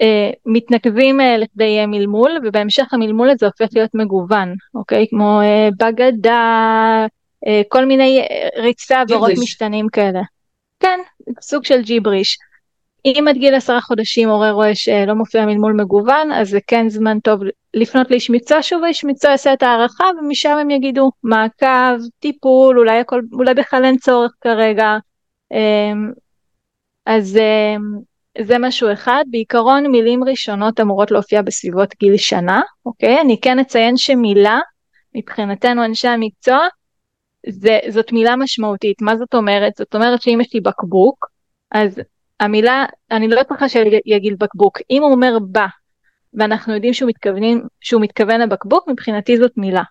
[0.02, 5.06] אה, מתנקבים אה, לכדי מלמול, ובהמשך המלמול הזה הופך להיות מגוון, אוקיי?
[5.10, 5.40] כמו
[5.80, 7.06] בגדה,
[7.68, 8.22] כל מיני
[8.58, 10.22] ריצה ועורות משתנים כאלה.
[10.80, 11.00] כן,
[11.42, 12.38] סוג של ג'יבריש.
[13.06, 17.20] אם עד גיל עשרה חודשים הורה רואה שלא מופיע מלמול מגוון, אז זה כן זמן
[17.20, 17.40] טוב
[17.76, 23.00] לפנות לאיש מקצוע שוב, האיש מקצוע יעשה את ההערכה ומשם הם יגידו מעקב, טיפול, אולי,
[23.00, 24.98] הכל, אולי בכלל אין צורך כרגע.
[25.52, 26.12] אמ,
[27.06, 27.82] אז אמ,
[28.46, 29.24] זה משהו אחד.
[29.32, 33.22] בעיקרון מילים ראשונות אמורות להופיע בסביבות גיל שנה, אוקיי?
[33.22, 34.60] אני כן אציין שמילה,
[35.16, 36.68] מבחינתנו אנשי המקצוע,
[37.50, 39.02] זה, זאת מילה משמעותית.
[39.02, 39.74] מה זאת אומרת?
[39.78, 41.26] זאת אומרת שאם יש לי בקבוק,
[41.72, 42.02] אז
[42.40, 45.66] המילה, אני לא צריכה שיגיד בקבוק, אם הוא אומר בא,
[46.38, 49.84] ואנחנו יודעים שהוא, מתכוונים, שהוא מתכוון לבקבוק, מבחינתי זאת מילה.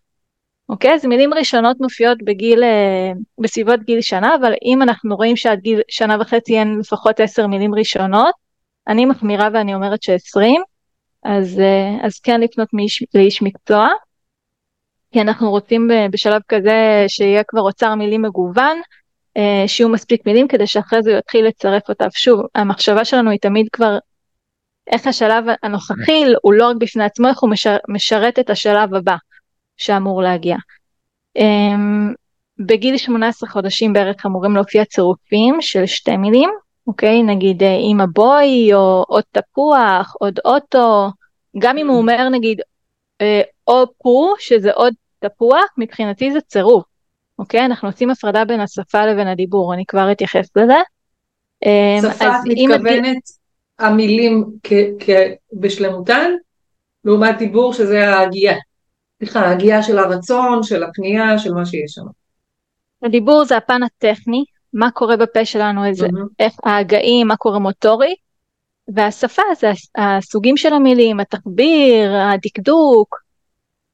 [0.68, 0.94] אוקיי?
[0.94, 5.80] אז מילים ראשונות מופיעות בגיל, אה, בסביבות גיל שנה, אבל אם אנחנו רואים שעד גיל
[5.88, 8.34] שנה וחצי אין לפחות עשר מילים ראשונות,
[8.88, 10.62] אני מחמירה ואני אומרת שעשרים,
[11.24, 11.60] אז,
[12.02, 13.88] אז כן לפנות מאיש, לאיש מקצוע,
[15.12, 18.80] כי אנחנו רוצים בשלב כזה שיהיה כבר אוצר מילים מגוון,
[19.66, 22.08] שיהיו מספיק מילים כדי שאחרי זה הוא יתחיל לצרף אותיו.
[22.12, 23.98] שוב, המחשבה שלנו היא תמיד כבר
[24.92, 27.50] איך השלב הנוכחי הוא לא רק בפני עצמו, איך הוא
[27.88, 29.16] משרת את השלב הבא
[29.76, 30.56] שאמור להגיע.
[31.36, 32.12] אמ,
[32.58, 36.50] בגיל 18 חודשים בערך אמורים להופיע צירופים של שתי מילים,
[36.86, 37.22] אוקיי?
[37.22, 41.10] נגיד אימא אה, בואי, או עוד תפוח, עוד אוטו,
[41.58, 42.60] גם אם הוא אומר נגיד
[43.20, 46.84] אה, או פו, שזה עוד תפוח, מבחינתי זה צירוף,
[47.38, 47.64] אוקיי?
[47.64, 50.78] אנחנו עושים הפרדה בין השפה לבין הדיבור, אני כבר אתייחס לזה.
[51.64, 53.43] אמ, שפה את מתכוונת
[53.78, 54.44] המילים
[55.52, 56.30] בשלמותן,
[57.04, 58.54] לעומת דיבור שזה ההגייה.
[59.18, 62.04] סליחה, ההגייה של הרצון, של הפנייה, של מה שיש שם.
[63.02, 66.34] הדיבור זה הפן הטכני, מה קורה בפה שלנו, איזה, mm-hmm.
[66.38, 68.14] איך ההגאים, מה קורה מוטורי,
[68.88, 73.16] והשפה זה הסוגים של המילים, התחביר, הדקדוק.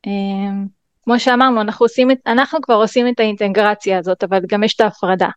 [0.07, 0.67] אמ,
[1.05, 5.29] כמו שאמרנו, אנחנו, עושים, אנחנו כבר עושים את האינטגרציה הזאת, אבל גם יש את ההפרדה.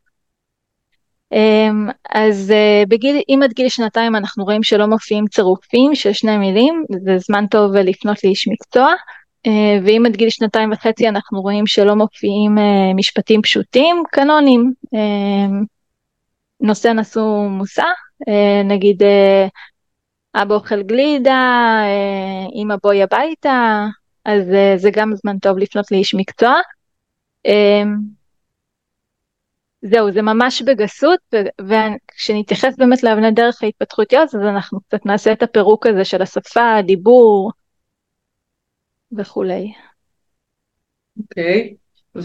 [1.33, 6.37] אמ, אז אה, בגיל, אם עד גיל שנתיים אנחנו רואים שלא מופיעים צירופים של שני
[6.37, 8.93] מילים, זה זמן טוב לפנות לאיש מקצוע.
[9.47, 14.73] אה, ואם עד גיל שנתיים וחצי אנחנו רואים שלא מופיעים אה, משפטים פשוטים, קנונים,
[16.61, 17.83] נושא נשוא מושא,
[18.65, 19.01] נגיד
[20.35, 21.81] אבא אוכל גלידה,
[22.55, 23.85] אמא בואי הביתה,
[24.25, 24.43] אז
[24.75, 26.53] זה גם זמן טוב לפנות לאיש מקצוע.
[29.85, 31.19] זהו, זה ממש בגסות,
[31.61, 37.51] וכשנתייחס באמת לאבני דרך ההתפתחותיות, אז אנחנו קצת נעשה את הפירוק הזה של השפה, הדיבור
[39.17, 39.73] וכולי.
[41.19, 41.73] אוקיי,
[42.17, 42.23] okay.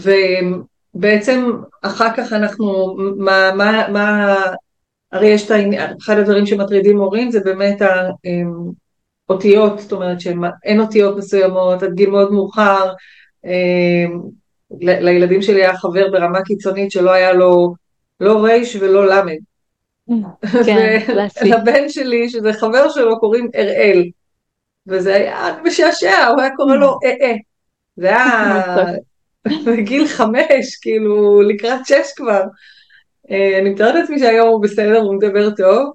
[0.95, 4.35] ובעצם אחר כך אנחנו, מה, מה, מה,
[5.11, 7.81] הרי יש את העניין, אחד הדברים שמטרידים הורים זה באמת
[9.29, 12.93] האותיות, זאת אומרת שאין אותיות מסוימות עד גיל מאוד מאוחר,
[14.81, 17.73] לילדים שלי היה חבר ברמה קיצונית שלא היה לו
[18.19, 19.37] לא רייש ולא למד.
[20.65, 20.97] כן,
[21.41, 24.09] ולבן שלי, שזה חבר שלו, קוראים אראל.
[24.87, 27.35] וזה היה משעשע, הוא היה קורא לו אה-אה.
[27.95, 28.63] זה היה
[29.65, 32.41] בגיל חמש, כאילו לקראת שש כבר.
[33.31, 35.93] אה, אני מתארת לעצמי שהיום הוא בסדר, הוא מדבר טוב.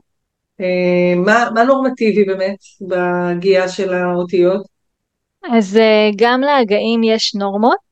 [0.61, 4.67] אה, מה, מה נורמטיבי באמת בגייה של האותיות?
[5.53, 7.84] אז אה, גם להגאים יש נורמות.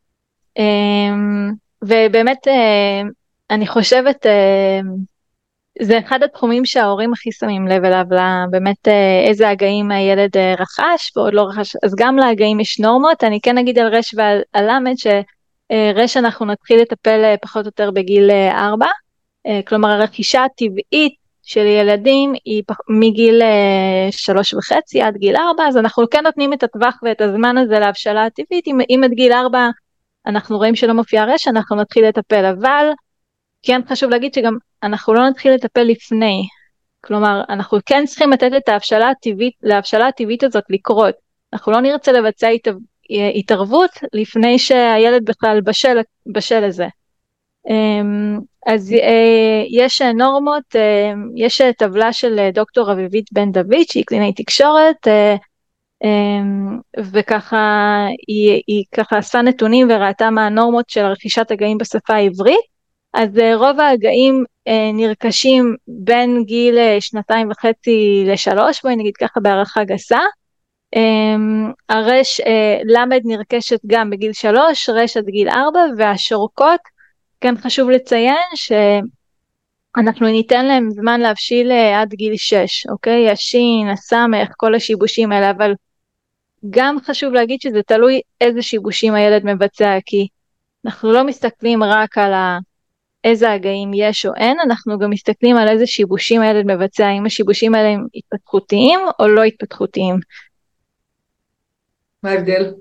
[0.58, 3.02] אמ, ובאמת אה,
[3.50, 4.80] אני חושבת אה,
[5.82, 8.04] זה אחד התחומים שההורים הכי שמים לב אליו,
[8.50, 13.40] באמת אה, איזה הגאים הילד רכש ועוד לא רכש, אז גם להגאים יש נורמות, אני
[13.40, 18.86] כן אגיד על רש ועל למד שרש אנחנו נתחיל לטפל פחות או יותר בגיל 4,
[19.66, 23.42] כלומר הרכישה הטבעית של ילדים היא מגיל
[24.10, 28.24] שלוש וחצי עד גיל ארבע, אז אנחנו כן נותנים את הטווח ואת הזמן הזה להבשלה
[28.24, 29.68] הטבעית, אם, אם עד גיל ארבע
[30.26, 32.87] אנחנו רואים שלא מופיע רשע, אנחנו נתחיל לטפל, אבל
[33.62, 36.42] כן חשוב להגיד שגם אנחנו לא נתחיל לטפל לפני.
[37.00, 41.14] כלומר, אנחנו כן צריכים לתת את ההבשלה הטבעית, להבשלה הטבעית הזאת לקרות.
[41.52, 42.68] אנחנו לא נרצה לבצע הת...
[43.35, 46.87] התערבות לפני שהילד בכלל בשל, בשל לזה.
[47.68, 54.32] אמ, אז אה, יש נורמות, אה, יש טבלה של דוקטור אביבית בן דוד שהיא קלינאי
[54.32, 55.37] תקשורת, אה,
[57.12, 62.72] וככה היא, היא ככה אספה נתונים וראתה מה הנורמות של רכישת הגאים בשפה העברית,
[63.14, 69.40] אז אה, רוב ההגאים אה, נרכשים בין גיל אה, שנתיים וחצי לשלוש, בואי נגיד ככה
[69.40, 70.20] בהערכה גסה.
[70.96, 72.40] אמ, הרש
[72.84, 76.80] למד נרכשת גם בגיל שלוש, רש עד גיל ארבע, והשורקות,
[77.40, 83.30] כן חשוב לציין שאנחנו ניתן להם זמן להבשיל עד גיל שש, אוקיי?
[83.30, 85.72] השין, הסמך, כל השיבושים האלה, אבל
[86.70, 90.29] גם חשוב להגיד שזה תלוי איזה שיבושים הילד מבצע, כי
[90.87, 92.59] אנחנו לא מסתכלים רק על ה...
[93.25, 97.75] איזה הגאים יש או אין, אנחנו גם מסתכלים על איזה שיבושים הילד מבצע, אם השיבושים
[97.75, 100.16] האלה הם התפתחותיים או לא התפתחותיים.
[102.22, 102.75] מה ההבדל?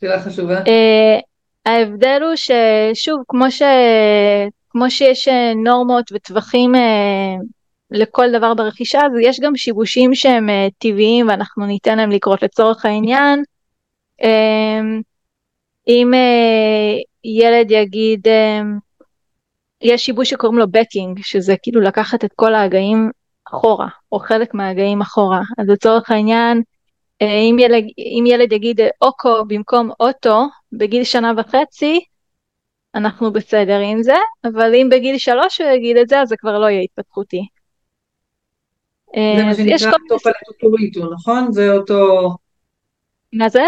[0.00, 0.62] שאלה חשובה.
[0.62, 1.22] Uh,
[1.66, 3.62] ההבדל הוא ששוב, כמו, ש...
[4.70, 6.78] כמו שיש אה, נורמות וטווחים uh,
[7.90, 12.84] לכל דבר ברכישה, אז יש גם שיבושים שהם uh, טבעיים ואנחנו ניתן להם לקרות לצורך
[12.84, 13.42] העניין.
[14.22, 15.02] Um,
[15.88, 18.80] אם uh, ילד יגיד, um,
[19.82, 23.10] יש שיבוש שקוראים לו בקינג, שזה כאילו לקחת את כל ההגאים
[23.48, 25.40] אחורה, או חלק מההגאים אחורה.
[25.58, 26.62] אז לצורך העניין,
[27.22, 32.00] uh, אם ילד, אם ילד יגיד אוקו במקום אוטו בגיל שנה וחצי,
[32.94, 36.58] אנחנו בסדר עם זה, אבל אם בגיל שלוש הוא יגיד את זה, אז זה כבר
[36.58, 37.46] לא יהיה התפתחותי.
[39.16, 41.52] זה מה שנקרא טופה לטוטוריטו, נכון?
[41.52, 42.30] זה אותו...
[43.32, 43.62] מה זה?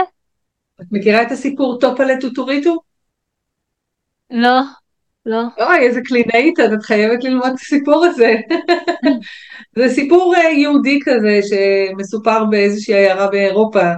[0.81, 2.81] את מכירה את הסיפור קופלה טוטוריטו?
[4.31, 4.61] לא,
[5.27, 5.43] לא.
[5.59, 8.35] אוי, איזה קלינאית, את חייבת ללמוד את הסיפור הזה.
[9.77, 13.93] זה סיפור אה, יהודי כזה שמסופר באיזושהי עיירה באירופה,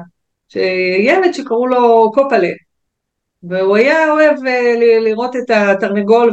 [0.48, 2.52] שילד שקראו לו קופלה,
[3.42, 6.32] והוא היה אוהב אה, לראות את התרנגול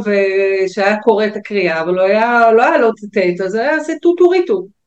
[0.68, 4.77] שהיה קורא את הקריאה, אבל לא היה, לא היה לו ציטט, אז היה עושה טוטוריטו.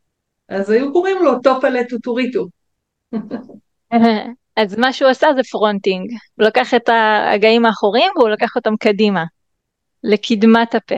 [0.51, 2.47] אז היו קוראים לו טופלה טוטוריטו.
[4.57, 9.23] אז מה שהוא עשה זה fronting, הוא לקח את ההגאים האחוריים והוא לקח אותם קדימה,
[10.03, 10.95] לקדמת הפה.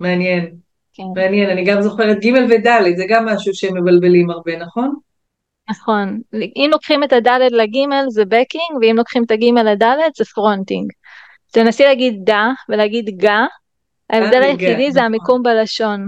[0.00, 0.54] מעניין,
[0.94, 1.02] כן.
[1.16, 4.94] מעניין, אני גם זוכרת ג' וד', זה גם משהו שהם מבלבלים הרבה, נכון?
[5.70, 10.92] נכון, אם לוקחים את הד' לג' זה backing, ואם לוקחים את הג' לד' זה fronting.
[11.52, 13.44] תנסי להגיד דה ולהגיד גה,
[14.10, 15.06] ההבדל היחידי זה נכון.
[15.06, 16.06] המיקום בלשון.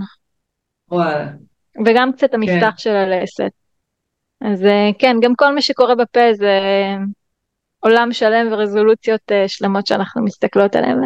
[0.91, 1.48] וואלה.
[1.87, 2.79] וגם קצת המפתח כן.
[2.79, 3.51] של הלסת.
[4.41, 6.61] אז אה, כן, גם כל מה שקורה בפה זה
[7.81, 10.99] עולם שלם ורזולוציות אה, שלמות שאנחנו מסתכלות עליהן.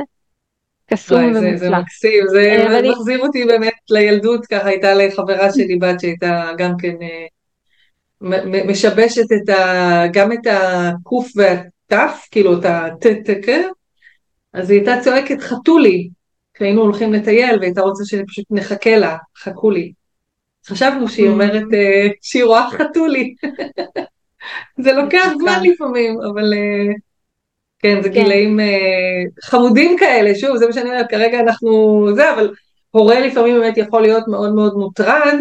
[0.86, 1.56] קסום ומופלא.
[1.56, 6.72] זה, מקסים, זה אה, מחזיר אותי באמת לילדות, ככה הייתה לחברה שלי בת שהייתה גם
[6.78, 6.94] כן
[8.68, 13.46] משבשת את ה, גם את הקוף והתף, כאילו את הטטק,
[14.52, 16.08] אז היא הייתה צועקת חתולי,
[16.54, 19.92] כשהיינו הולכים לטייל והייתה רוצה שפשוט נחכה לה, חכו לי.
[20.66, 23.34] חשבנו שהיא אומרת אה, שהיא רואה חתולי.
[24.84, 26.94] זה לוקח זמן לפעמים, אבל אה,
[27.78, 28.14] כן, זה כן.
[28.14, 32.54] גילאים אה, חמודים כאלה, שוב, זה מה שאני אומרת, כרגע אנחנו זה, אבל
[32.90, 35.34] הורה לפעמים באמת יכול להיות מאוד מאוד מוטרד,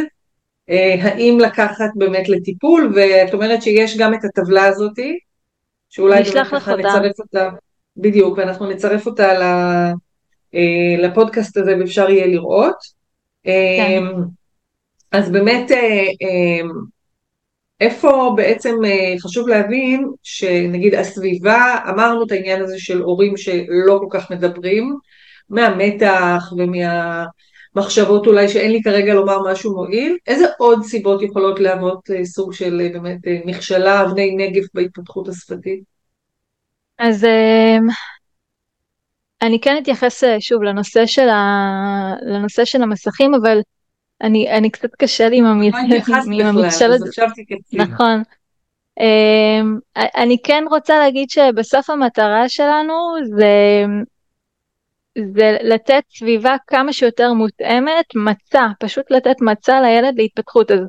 [1.01, 5.19] האם לקחת באמת לטיפול, ואת אומרת שיש גם את הטבלה הזאתי,
[5.89, 7.49] שאולי ככה נצרף אותה,
[7.97, 9.33] בדיוק, ואנחנו נצרף אותה
[10.97, 12.75] לפודקאסט הזה ואפשר יהיה לראות.
[13.43, 14.03] כן.
[15.11, 15.77] אז באמת, אה,
[16.21, 16.67] אה,
[17.79, 24.07] איפה בעצם אה, חשוב להבין שנגיד הסביבה, אמרנו את העניין הזה של הורים שלא כל
[24.19, 24.95] כך מדברים,
[25.49, 32.53] מהמתח ומהמחשבות אולי שאין לי כרגע לומר משהו מועיל, איזה עוד סיבות יכולות להוות סוג
[32.53, 35.83] של באמת מכשלה, אבני נגף בהתפתחות השפתית?
[36.99, 37.25] אז
[39.41, 42.13] אני כן אתייחס שוב לנושא של, ה...
[42.21, 43.59] לנושא של המסכים, אבל
[44.21, 47.05] אני, אני קצת קשה לי עם המכשל הזה.
[47.73, 48.23] נכון.
[48.99, 53.85] אמ, אני כן רוצה להגיד שבסוף המטרה שלנו זה,
[55.33, 60.71] זה לתת סביבה כמה שיותר מותאמת, מצע, פשוט לתת מצע לילד להתפתחות.
[60.71, 60.79] אז,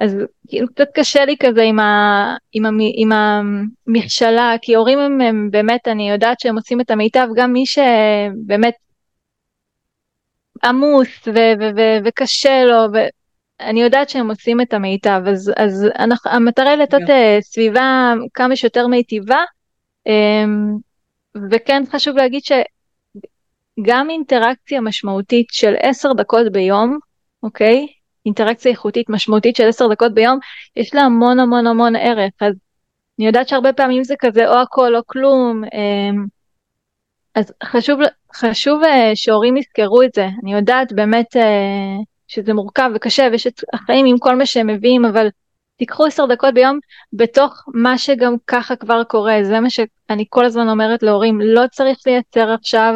[0.00, 0.16] אז
[0.48, 5.48] כאילו קצת קשה לי כזה עם, ה, עם, ה, עם המכשלה, כי הורים הם, הם
[5.50, 8.74] באמת, אני יודעת שהם עושים את המיטב, גם מי שבאמת
[10.64, 16.30] עמוס ו- ו- ו- וקשה לו, ואני יודעת שהם עושים את המיטב, אז, אז אנחנו,
[16.30, 17.10] המטרה היא לתת yeah.
[17.10, 19.44] אה, סביבה כמה שיותר מיטיבה,
[20.06, 20.76] אמ,
[21.50, 26.98] וכן חשוב להגיד שגם אינטראקציה משמעותית של עשר דקות ביום,
[27.42, 27.86] אוקיי?
[28.26, 30.38] אינטראקציה איכותית משמעותית של עשר דקות ביום,
[30.76, 32.54] יש לה המון המון המון ערך, אז
[33.18, 36.26] אני יודעת שהרבה פעמים זה כזה או הכל או כלום, אמ,
[37.34, 38.00] אז חשוב,
[38.34, 40.28] חשוב אה, שהורים יזכרו את זה.
[40.42, 41.96] אני יודעת באמת אה,
[42.28, 45.28] שזה מורכב וקשה ויש את החיים עם כל מה שהם מביאים, אבל
[45.76, 46.78] תיקחו עשר דקות ביום
[47.12, 49.38] בתוך מה שגם ככה כבר קורה.
[49.42, 52.94] זה מה שאני כל הזמן אומרת להורים, לא צריך לייצר עכשיו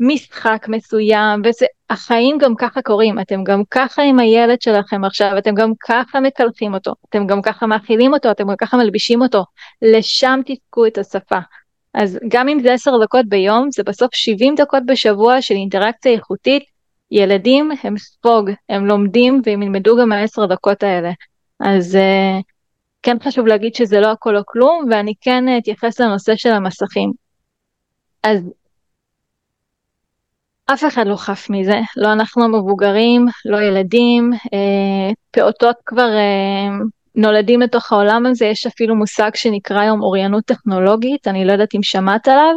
[0.00, 5.54] משחק מסוים, וזה, החיים גם ככה קורים, אתם גם ככה עם הילד שלכם עכשיו, אתם
[5.54, 9.44] גם ככה מקלחים אותו, אתם גם ככה מאכילים אותו, אתם גם ככה מלבישים אותו,
[9.82, 11.38] לשם תזכו את השפה.
[11.94, 16.62] אז גם אם זה 10 דקות ביום, זה בסוף 70 דקות בשבוע של אינטראקציה איכותית.
[17.10, 21.10] ילדים הם ספוג, הם לומדים והם ילמדו גם מהעשר דקות האלה.
[21.60, 22.42] אז uh,
[23.02, 27.12] כן חשוב להגיד שזה לא הכל או כלום, ואני כן אתייחס לנושא של המסכים.
[28.22, 28.52] אז
[30.66, 36.78] אף אחד לא חף מזה, לא אנחנו המבוגרים, לא ילדים, אה, פעוטות כבר אה,
[37.14, 41.82] נולדים לתוך העולם הזה, יש אפילו מושג שנקרא היום אוריינות טכנולוגית, אני לא יודעת אם
[41.82, 42.54] שמעת עליו,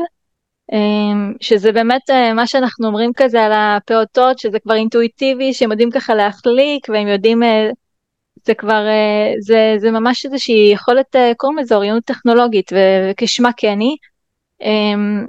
[0.74, 5.92] אמ, שזה באמת אה, מה שאנחנו אומרים כזה על הפעוטות, שזה כבר אינטואיטיבי, שהם יודעים
[5.92, 7.70] ככה להחליק והם יודעים, אה,
[8.46, 13.98] זה כבר, אה, זה, זה ממש איזושהי יכולת, קוראים לזה אוריינות טכנולוגית, וכשמה כן היא.
[14.62, 15.26] אמ,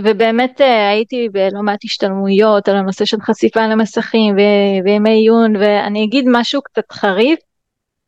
[0.00, 0.60] ובאמת
[0.90, 4.36] הייתי בלא מעט השתלמויות על הנושא של חשיפה למסכים
[4.84, 7.38] וימי עיון, ואני אגיד משהו קצת חריף,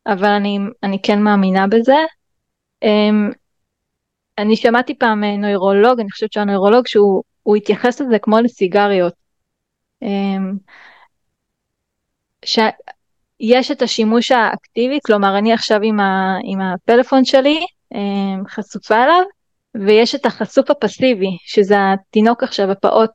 [0.07, 1.97] אבל אני, אני כן מאמינה בזה.
[2.85, 3.33] Um,
[4.37, 9.13] אני שמעתי פעם אה, נוירולוג, אני חושבת שהנוירולוג שהוא התייחס לזה כמו לסיגריות.
[10.03, 10.07] Um,
[12.45, 12.59] ש...
[13.39, 17.99] יש את השימוש האקטיבי, כלומר אני עכשיו עם, ה, עם הפלאפון שלי אה,
[18.49, 19.23] חשופה אליו,
[19.87, 23.09] ויש את החשוף הפסיבי, שזה התינוק עכשיו, הפעוט,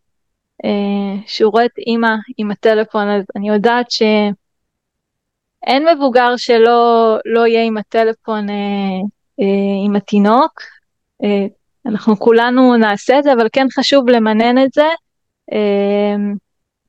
[0.64, 3.86] אה, שהוא רואה את אימא עם הטלפון, אז אני יודעת
[5.64, 8.54] שאין מבוגר שלא לא יהיה עם הטלפון אה,
[9.40, 10.60] אה, עם התינוק.
[11.24, 11.46] אה,
[11.86, 14.88] אנחנו כולנו נעשה את זה, אבל כן חשוב למנן את זה.
[15.52, 16.16] אה,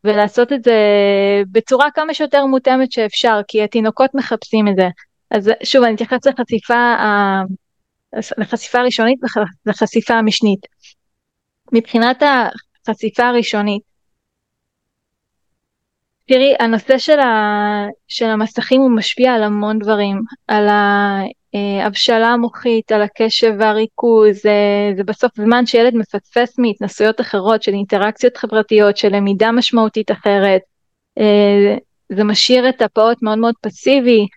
[0.03, 0.73] ולעשות את זה
[1.51, 4.87] בצורה כמה שיותר מותאמת שאפשר, כי התינוקות מחפשים את זה.
[5.31, 6.95] אז שוב, אני אתייחס לחשיפה,
[8.37, 9.19] לחשיפה הראשונית
[9.65, 10.59] ולחשיפה המשנית.
[11.71, 12.23] מבחינת
[12.87, 13.81] החשיפה הראשונית,
[16.29, 23.01] תראי, הנושא של, ה, של המסכים הוא משפיע על המון דברים, על ההבשלה המוחית, על
[23.01, 24.51] הקשב והריכוז, זה,
[24.97, 30.61] זה בסוף זמן שילד מפספס מהתנסויות אחרות של אינטראקציות חברתיות, של למידה משמעותית אחרת,
[31.17, 31.75] אה,
[32.09, 34.27] זה משאיר את הפעוט מאוד מאוד פסיבי.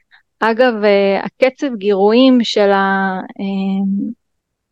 [0.40, 3.84] אגב, אה, הקצב גירויים של, ה, אה,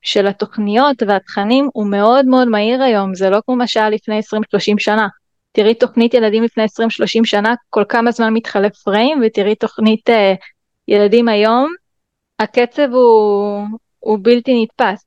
[0.03, 4.79] של התוכניות והתכנים הוא מאוד מאוד מהיר היום, זה לא כמו מה שהיה לפני 20-30
[4.79, 5.09] שנה.
[5.53, 6.67] תראי תוכנית ילדים לפני 20-30
[7.25, 10.11] שנה, כל כמה זמן מתחלף פריים, ותראי תוכנית
[10.89, 11.73] ילדים היום,
[12.39, 13.65] הקצב הוא,
[13.99, 15.05] הוא בלתי נתפס.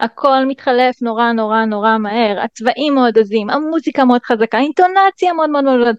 [0.00, 5.64] הכל מתחלף נורא נורא נורא מהר, הצבעים מאוד עזים, המוזיקה מאוד חזקה, האינטונציה מאוד מאוד
[5.64, 5.96] מאוד...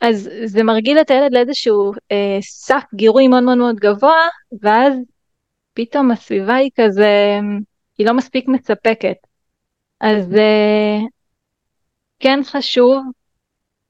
[0.00, 4.28] אז זה מרגיל את הילד לאיזשהו אה, סף גירוי מאוד מאוד מאוד גבוה,
[4.62, 4.94] ואז
[5.74, 7.38] פתאום הסביבה היא כזה,
[7.98, 9.16] היא לא מספיק מספקת.
[10.00, 10.98] אז אה,
[12.18, 13.04] כן חשוב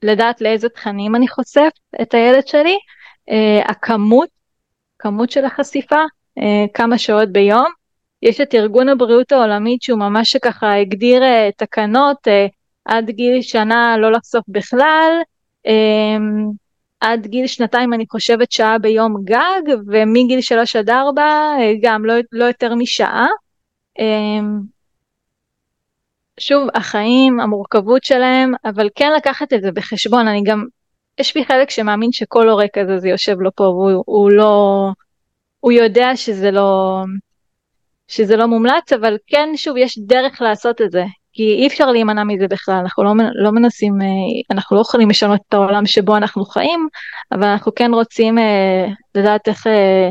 [0.02, 1.70] לדעת לאיזה תכנים אני חושף
[2.02, 2.78] את הילד שלי,
[3.30, 4.28] אה, הכמות
[4.98, 6.02] כמות של החשיפה,
[6.38, 7.66] אה, כמה שעות ביום.
[8.22, 12.46] יש את ארגון הבריאות העולמית שהוא ממש ככה הגדיר אה, תקנות אה,
[12.84, 15.12] עד גיל שנה לא לחשוף בכלל,
[17.00, 22.44] עד גיל שנתיים אני חושבת שעה ביום גג, ומגיל שלוש עד ארבע גם לא, לא
[22.44, 23.26] יותר משעה.
[26.38, 30.64] שוב, החיים, המורכבות שלהם, אבל כן לקחת את זה בחשבון, אני גם
[31.18, 34.88] יש בי חלק שמאמין שכל הורה כזה זה יושב לו פה והוא לא,
[35.60, 37.02] הוא יודע שזה לא,
[38.08, 42.24] שזה לא מומלץ, אבל כן שוב יש דרך לעשות את זה, כי אי אפשר להימנע
[42.24, 44.06] מזה בכלל, אנחנו לא, לא מנסים, אה,
[44.50, 46.88] אנחנו לא יכולים לשנות את העולם שבו אנחנו חיים,
[47.32, 50.08] אבל אנחנו כן רוצים אה, לדעת איך, אה,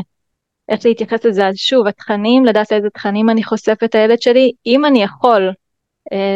[0.69, 4.86] איך להתייחס לזה, אז שוב, התכנים, לדעת איזה תכנים אני חושף את הילד שלי, אם
[4.86, 5.51] אני יכול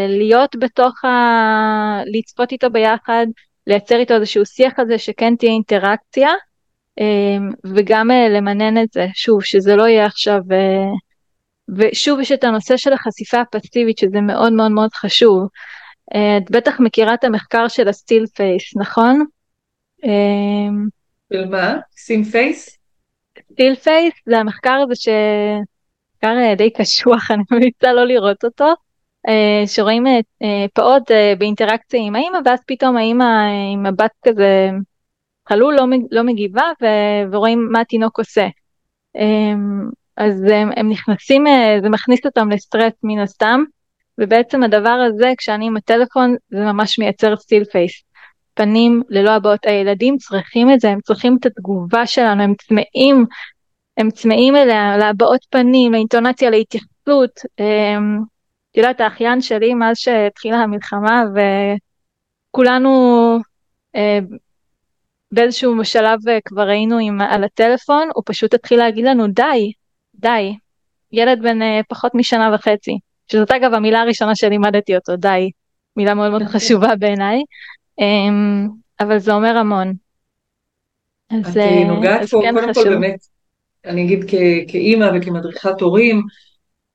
[0.08, 1.10] להיות בתוך ה...
[2.06, 3.26] לצפות איתו ביחד,
[3.68, 6.30] לייצר איתו איזשהו שיח כזה שכן תהיה אינטראקציה,
[7.00, 10.92] אמ, וגם אה, למנן את זה, שוב, שזה לא יהיה עכשיו, אה,
[11.78, 15.48] ושוב יש את הנושא של החשיפה הפסיבית, שזה מאוד מאוד מאוד חשוב.
[16.16, 19.26] אה, את בטח מכירה את המחקר של ה still face, נכון?
[21.34, 21.76] של מה?
[21.98, 22.78] same face?
[23.52, 28.74] still face זה המחקר הזה שמחקר די קשוח, אני ממליצה לא לראות אותו.
[29.28, 33.26] אה, שרואים אה, אה, פעוט באינטראקציה עם האמא ואז פתאום האמא
[33.74, 34.70] עם הבת כזה
[35.50, 36.72] חלול לא, לא מגיבה
[37.32, 38.48] ורואים מה התינוק עושה.
[40.18, 41.44] אז הם, הם נכנסים,
[41.82, 43.64] זה מכניס אותם לסטרס מן הסתם,
[44.18, 48.04] ובעצם הדבר הזה כשאני עם הטלפון זה ממש מייצר סטיל פייס.
[48.54, 53.26] פנים ללא הבעות, הילדים צריכים את זה, הם צריכים את התגובה שלנו, הם צמאים,
[53.98, 57.32] הם צמאים אליה, להבעות פנים, לאינטונציה, להתייחסות,
[58.72, 61.24] את יודעת, האחיין שלי מאז שהתחילה המלחמה
[62.52, 62.90] וכולנו
[63.96, 64.20] אה,
[65.32, 69.72] באיזשהו שלב אה, כבר היינו עם, על הטלפון, הוא פשוט התחיל להגיד לנו די,
[70.16, 70.54] די.
[71.12, 73.00] ילד בן אה, פחות משנה וחצי,
[73.32, 75.52] שזאת אגב המילה הראשונה שלימדתי אותו, די.
[75.98, 77.42] מילה מאוד מאוד חשובה בעיניי,
[78.00, 78.06] אה,
[79.00, 79.94] אבל זה אומר המון.
[81.30, 83.20] אז, את אה, נוגעת פה, כן קודם כל באמת,
[83.86, 84.26] אני אגיד
[84.68, 86.22] כאימא וכמדריכת הורים,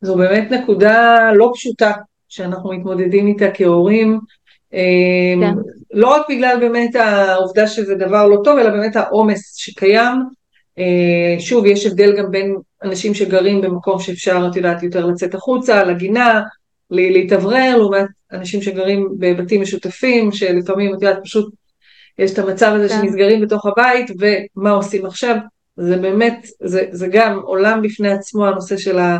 [0.06, 1.92] זו באמת נקודה לא פשוטה
[2.28, 4.18] שאנחנו מתמודדים איתה כהורים,
[4.72, 5.54] אמ, כן.
[5.92, 10.14] לא רק בגלל באמת העובדה שזה דבר לא טוב, אלא באמת העומס שקיים.
[10.78, 15.84] אה, שוב, יש הבדל גם בין אנשים שגרים במקום שאפשר, את יודעת, יותר לצאת החוצה,
[15.84, 16.40] לגינה,
[16.90, 21.54] להתאוורר, לעומת אנשים שגרים בבתים משותפים, שלפעמים, את יודעת, פשוט
[22.18, 22.94] יש את המצב הזה כן.
[22.94, 25.36] שנסגרים בתוך הבית, ומה עושים עכשיו?
[25.76, 29.18] זה באמת, זה, זה גם עולם בפני עצמו, הנושא של ה...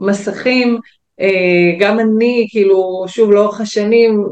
[0.00, 0.78] מסכים,
[1.20, 4.24] אה, גם אני, כאילו, שוב, לאורך השנים,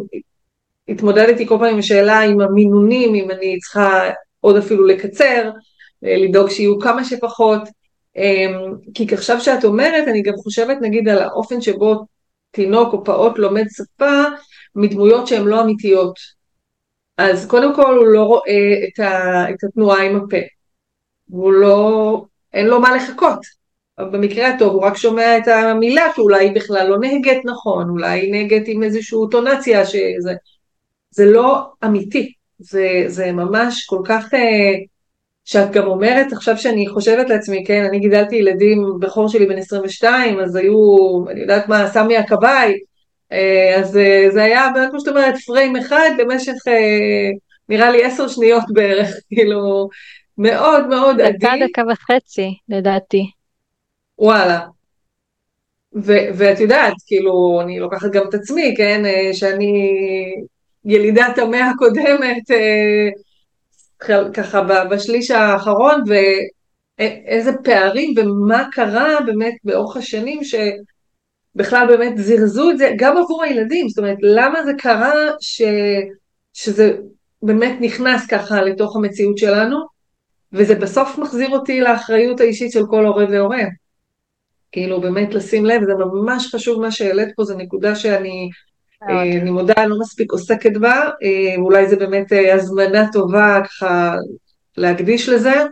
[0.89, 4.11] התמודדתי כל פעם עם השאלה עם המינונים, אם אני צריכה
[4.41, 5.51] עוד אפילו לקצר,
[6.05, 7.63] אה, לדאוג שיהיו כמה שפחות,
[8.17, 8.47] אה,
[8.95, 11.95] כי עכשיו שאת אומרת, אני גם חושבת נגיד על האופן שבו
[12.51, 14.23] תינוק או פעוט לומד שפה
[14.75, 16.15] מדמויות שהן לא אמיתיות.
[17.19, 20.37] אז קודם כל הוא לא רואה את, ה, את התנועה עם הפה,
[21.31, 23.62] הוא לא, אין לו מה לחכות.
[23.99, 28.32] במקרה הטוב הוא רק שומע את המילה שאולי היא בכלל לא נהגת נכון, אולי היא
[28.32, 30.32] נהגת עם איזושהי טונציה שזה...
[31.11, 34.34] זה לא אמיתי, זה, זה ממש כל כך...
[34.34, 34.74] אה,
[35.45, 40.40] שאת גם אומרת, עכשיו שאני חושבת לעצמי, כן, אני גידלתי ילדים, בכור שלי בן 22,
[40.40, 40.74] אז היו,
[41.30, 42.74] אני יודעת מה, סמי הכבאי,
[43.32, 46.53] אה, אז אה, זה היה כמו שאת אומרת, פריים אחד במשך,
[47.68, 49.88] נראה לי עשר שניות בערך, כאילו,
[50.38, 51.38] מאוד מאוד עדין.
[51.38, 53.30] דקה, דקה וחצי, לדעתי.
[54.19, 54.61] וואלה.
[55.95, 59.91] ו- ואת יודעת, כאילו, אני לוקחת גם את עצמי, כן, אה, שאני
[60.85, 63.09] ילידת המאה הקודמת, אה,
[64.35, 66.03] ככה בשליש האחרון,
[66.99, 73.89] ואיזה פערים ומה קרה באמת באורך השנים שבכלל באמת זירזו את זה, גם עבור הילדים,
[73.89, 75.63] זאת אומרת, למה זה קרה ש...
[76.53, 76.93] שזה
[77.43, 79.79] באמת נכנס ככה לתוך המציאות שלנו,
[80.53, 83.63] וזה בסוף מחזיר אותי לאחריות האישית של כל הורה והורה.
[84.73, 88.51] כאילו באמת לשים לב, זה ממש חשוב מה שהעלית פה, זו נקודה שאני
[89.11, 94.14] אה, אני מודה, לא מספיק עוסקת בה, אה, אולי זה באמת אה, הזמנה טובה ככה
[94.77, 95.64] להקדיש לזה,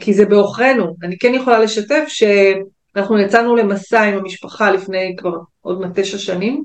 [0.00, 0.96] כי זה בעוכרינו.
[1.02, 6.64] אני כן יכולה לשתף שאנחנו יצאנו למסע עם המשפחה לפני כבר עוד מעט תשע שנים,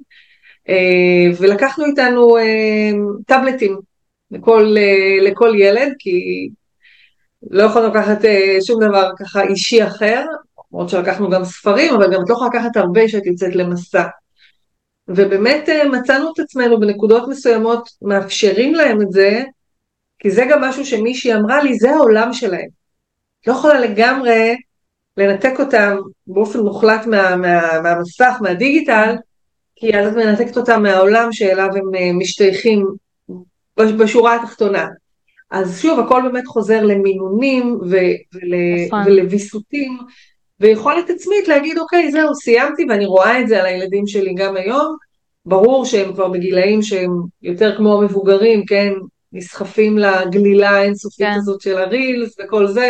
[1.38, 2.38] ולקחנו איתנו
[3.28, 3.80] טאבלטים
[4.32, 4.76] לכל,
[5.22, 6.49] לכל ילד, כי
[7.51, 8.19] לא יכולנו לקחת
[8.67, 10.26] שום דבר ככה אישי אחר,
[10.74, 14.03] למרות שלקחנו גם ספרים, אבל גם את לא יכולה לקחת הרבה שאת יוצאת למסע.
[15.07, 19.43] ובאמת אה, מצאנו את עצמנו בנקודות מסוימות מאפשרים להם את זה,
[20.19, 22.67] כי זה גם משהו שמישהי אמרה לי, זה העולם שלהם.
[23.47, 24.55] לא יכולה לגמרי
[25.17, 25.97] לנתק אותם
[26.28, 29.15] באופן מוחלט מה, מה, מהמסך, מהדיגיטל,
[29.76, 32.86] כי אז את מנתקת אותם מהעולם שאליו הם אה, משתייכים
[33.78, 34.88] בשורה התחתונה.
[35.51, 37.95] אז שוב, הכל באמת חוזר למינונים ו-
[38.34, 39.03] ול- נכון.
[39.05, 39.97] ולוויסותים,
[40.62, 44.95] ויכולת עצמית להגיד אוקיי זהו סיימתי ואני רואה את זה על הילדים שלי גם היום,
[45.45, 48.93] ברור שהם כבר בגילאים שהם יותר כמו מבוגרים, כן,
[49.34, 51.34] נסחפים לגלילה האינסופית כן.
[51.34, 52.89] הזאת של הרילס וכל זה,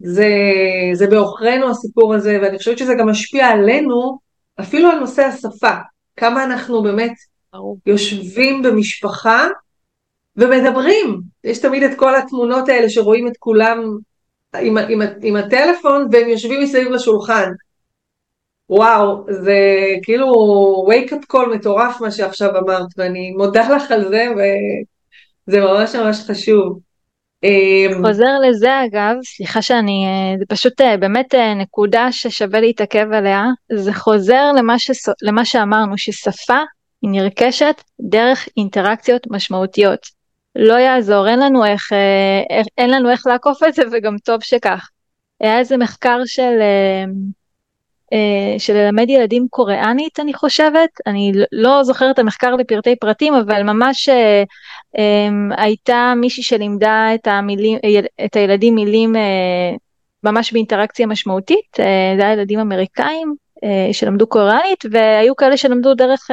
[0.00, 4.18] וזה בעוכרינו הסיפור הזה, ואני חושבת שזה גם משפיע עלינו,
[4.60, 5.74] אפילו על נושא השפה,
[6.16, 7.12] כמה אנחנו באמת
[7.52, 7.78] ברור.
[7.86, 9.46] יושבים במשפחה
[10.36, 13.96] ומדברים, יש תמיד את כל התמונות האלה שרואים את כולם
[14.58, 17.50] עם, עם, עם הטלפון והם יושבים מסביב לשולחן.
[18.70, 19.58] וואו, זה
[20.02, 20.26] כאילו
[20.88, 24.26] wake up call מטורף מה שעכשיו אמרת, ואני מודה לך על זה,
[25.46, 26.80] וזה ממש ממש חשוב.
[27.44, 33.06] אמ, חוזר לזה אגב, סליחה שאני, אה, זה פשוט אה, באמת אה, נקודה ששווה להתעכב
[33.12, 36.58] עליה, זה חוזר למה, שס, למה שאמרנו, ששפה
[37.02, 40.19] היא נרכשת דרך אינטראקציות משמעותיות.
[40.56, 44.88] לא יעזור, אין לנו איך, אה, אין לנו איך לעקוף את זה וגם טוב שכך.
[45.40, 47.04] היה איזה מחקר של, אה,
[48.12, 53.62] אה, של ללמד ילדים קוריאנית אני חושבת, אני לא זוכרת את המחקר לפרטי פרטים אבל
[53.62, 54.08] ממש
[55.56, 57.78] הייתה מישהי שלימדה את, המילים,
[58.24, 59.16] את הילדים מילים
[60.24, 61.76] ממש באינטראקציה משמעותית,
[62.16, 63.34] זה היה ילדים אמריקאים
[63.92, 66.30] שלמדו קוריאנית והיו כאלה שלמדו דרך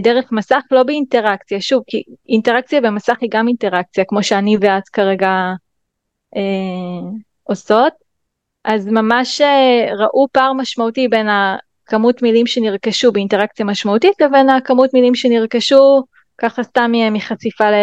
[0.00, 5.52] דרך מסך לא באינטראקציה, שוב כי אינטראקציה במסך היא גם אינטראקציה כמו שאני ואת כרגע
[6.36, 7.10] אה,
[7.42, 7.92] עושות,
[8.64, 15.14] אז ממש אה, ראו פער משמעותי בין הכמות מילים שנרכשו באינטראקציה משמעותית לבין הכמות מילים
[15.14, 16.02] שנרכשו
[16.38, 17.74] ככה סתם מחשיפה ל,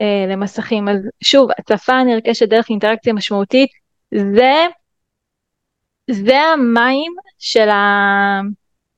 [0.00, 3.70] אה, למסכים, אז שוב הצפה הנרכשת דרך אינטראקציה משמעותית
[4.14, 4.66] זה
[6.10, 8.40] זה המים של ה...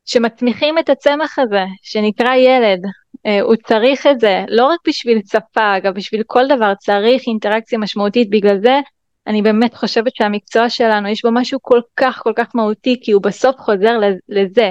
[0.04, 2.80] שמצמיחים את הצמח הזה, שנקרא ילד.
[3.26, 7.78] אה, הוא צריך את זה, לא רק בשביל שפה, אגב, בשביל כל דבר צריך אינטראקציה
[7.78, 8.80] משמעותית, בגלל זה
[9.26, 13.22] אני באמת חושבת שהמקצוע שלנו יש בו משהו כל כך כל כך מהותי, כי הוא
[13.22, 13.98] בסוף חוזר
[14.28, 14.70] לזה,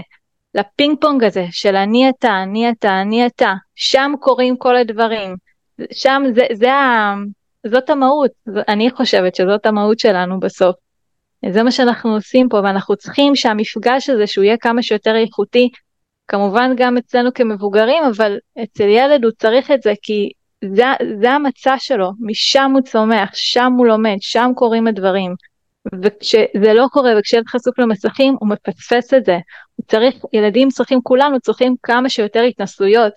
[0.56, 5.36] לפינג פונג הזה של אני אתה, אני אתה, אני אתה, שם קורים כל הדברים,
[5.92, 7.16] שם זה, זה ה...
[7.68, 8.32] זאת המהות,
[8.68, 10.76] אני חושבת שזאת המהות שלנו בסוף.
[11.52, 15.70] זה מה שאנחנו עושים פה ואנחנו צריכים שהמפגש הזה שהוא יהיה כמה שיותר איכותי,
[16.28, 20.30] כמובן גם אצלנו כמבוגרים, אבל אצל ילד הוא צריך את זה כי
[20.76, 20.84] זה,
[21.22, 25.36] זה המצע שלו, משם הוא צומח, שם הוא לומד, שם קורים הדברים.
[26.04, 29.38] וכשזה לא קורה וכשילד חשוף למסכים הוא מפספס את זה.
[29.76, 33.14] הוא צריך, ילדים צריכים, כולנו צריכים כמה שיותר התנסויות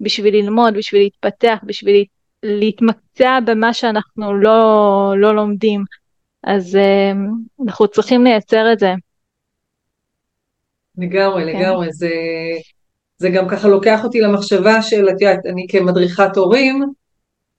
[0.00, 2.04] בשביל ללמוד, בשביל להתפתח, בשביל
[2.42, 5.84] להתמקצע במה שאנחנו לא, לא לומדים.
[6.44, 7.18] אז uh,
[7.66, 8.92] אנחנו צריכים לייצר את זה.
[10.98, 11.58] לגמרי, כן.
[11.58, 12.10] לגמרי, זה...
[13.18, 16.84] זה גם ככה לוקח אותי למחשבה של, את יודעת, אני כמדריכת הורים,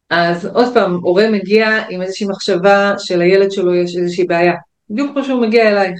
[0.10, 4.54] אז עוד פעם, הורה מגיע עם איזושהי מחשבה שלילד שלו יש איזושהי בעיה,
[4.90, 6.00] בדיוק כמו שהוא מגיע אלייך.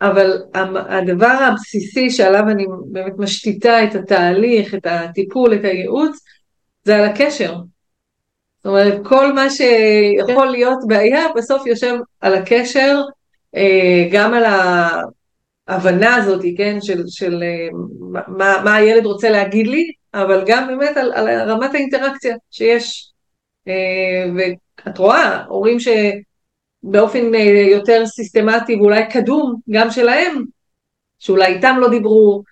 [0.00, 0.42] אבל
[0.88, 6.24] הדבר הבסיסי שעליו אני באמת משתיתה את התהליך, את הטיפול, את הייעוץ,
[6.84, 7.54] זה על הקשר.
[8.64, 13.02] זאת אומרת, כל מה שיכול להיות בעיה, בסוף יושב על הקשר,
[13.56, 14.44] אה, גם על
[15.68, 17.68] ההבנה הזאת, כן, של, של אה,
[18.28, 23.12] מה, מה הילד רוצה להגיד לי, אבל גם באמת על, על רמת האינטראקציה שיש.
[23.68, 27.34] אה, ואת רואה, הורים שבאופן
[27.70, 30.44] יותר סיסטמטי ואולי קדום, גם שלהם,
[31.18, 32.42] שאולי איתם לא דיברו,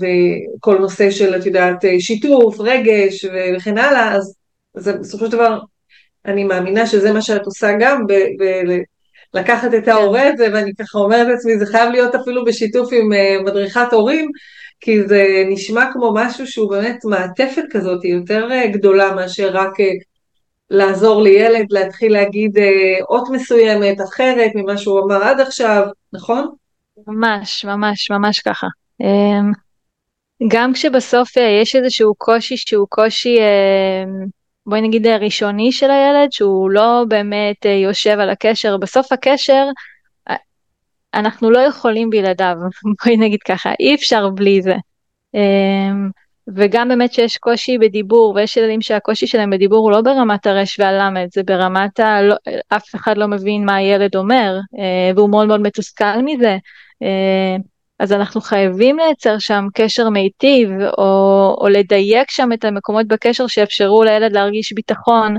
[0.00, 4.39] וכל נושא של, את יודעת, שיתוף, רגש וכן הלאה, אז
[4.74, 5.58] זה בסופו של דבר,
[6.26, 8.06] אני מאמינה שזה מה שאת עושה גם,
[9.34, 13.44] לקחת את ההורה הזה, ואני ככה אומרת לעצמי, זה חייב להיות אפילו בשיתוף עם uh,
[13.44, 14.30] מדריכת הורים,
[14.80, 19.80] כי זה נשמע כמו משהו שהוא באמת מעטפת כזאת, היא יותר uh, גדולה מאשר רק
[19.80, 19.84] uh,
[20.70, 22.58] לעזור לילד להתחיל להגיד
[23.08, 26.50] אות מסוימת, אחרת ממה שהוא אמר עד עכשיו, נכון?
[27.06, 28.66] ממש, ממש, ממש ככה.
[29.02, 29.56] Um,
[30.48, 34.30] גם כשבסוף יש איזשהו קושי שהוא קושי uh,
[34.66, 39.66] בואי נגיד ראשוני של הילד, שהוא לא באמת אה, יושב על הקשר, בסוף הקשר,
[40.30, 40.36] אה,
[41.14, 42.56] אנחנו לא יכולים בלעדיו,
[43.04, 44.74] בואי נגיד ככה, אי אפשר בלי זה.
[45.34, 46.10] אמ,
[46.56, 51.26] וגם באמת שיש קושי בדיבור, ויש ילדים שהקושי שלהם בדיבור הוא לא ברמת הרש והלמד,
[51.32, 52.22] זה ברמת ה...
[52.22, 52.34] לא,
[52.68, 56.56] אף אחד לא מבין מה הילד אומר, אה, והוא מאוד מאוד מתוסכל מזה.
[58.00, 64.04] אז אנחנו חייבים לייצר שם קשר מיטיב, או, או לדייק שם את המקומות בקשר שיאפשרו
[64.04, 65.36] לילד להרגיש ביטחון.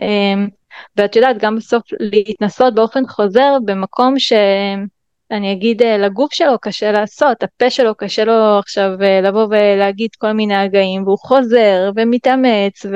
[0.00, 0.48] אמ,
[0.96, 7.42] ואת יודעת, גם בסוף להתנסות באופן חוזר במקום שאני אגיד אה, לגוף שלו קשה לעשות,
[7.42, 12.86] הפה שלו קשה לו עכשיו אה, לבוא ולהגיד כל מיני הגאים, והוא חוזר ומתאמץ,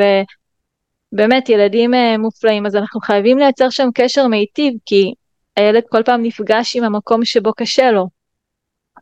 [1.12, 5.12] ובאמת ילדים אה, מופלאים, אז אנחנו חייבים לייצר שם קשר מיטיב, כי
[5.57, 8.16] הילד כל פעם נפגש עם המקום שבו קשה לו.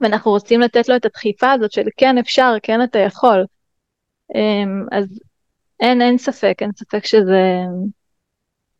[0.00, 3.44] ואנחנו רוצים לתת לו את הדחיפה הזאת של כן אפשר, כן אתה יכול.
[4.34, 5.20] אמ, אז
[5.80, 7.62] אין, אין ספק, אין ספק שזה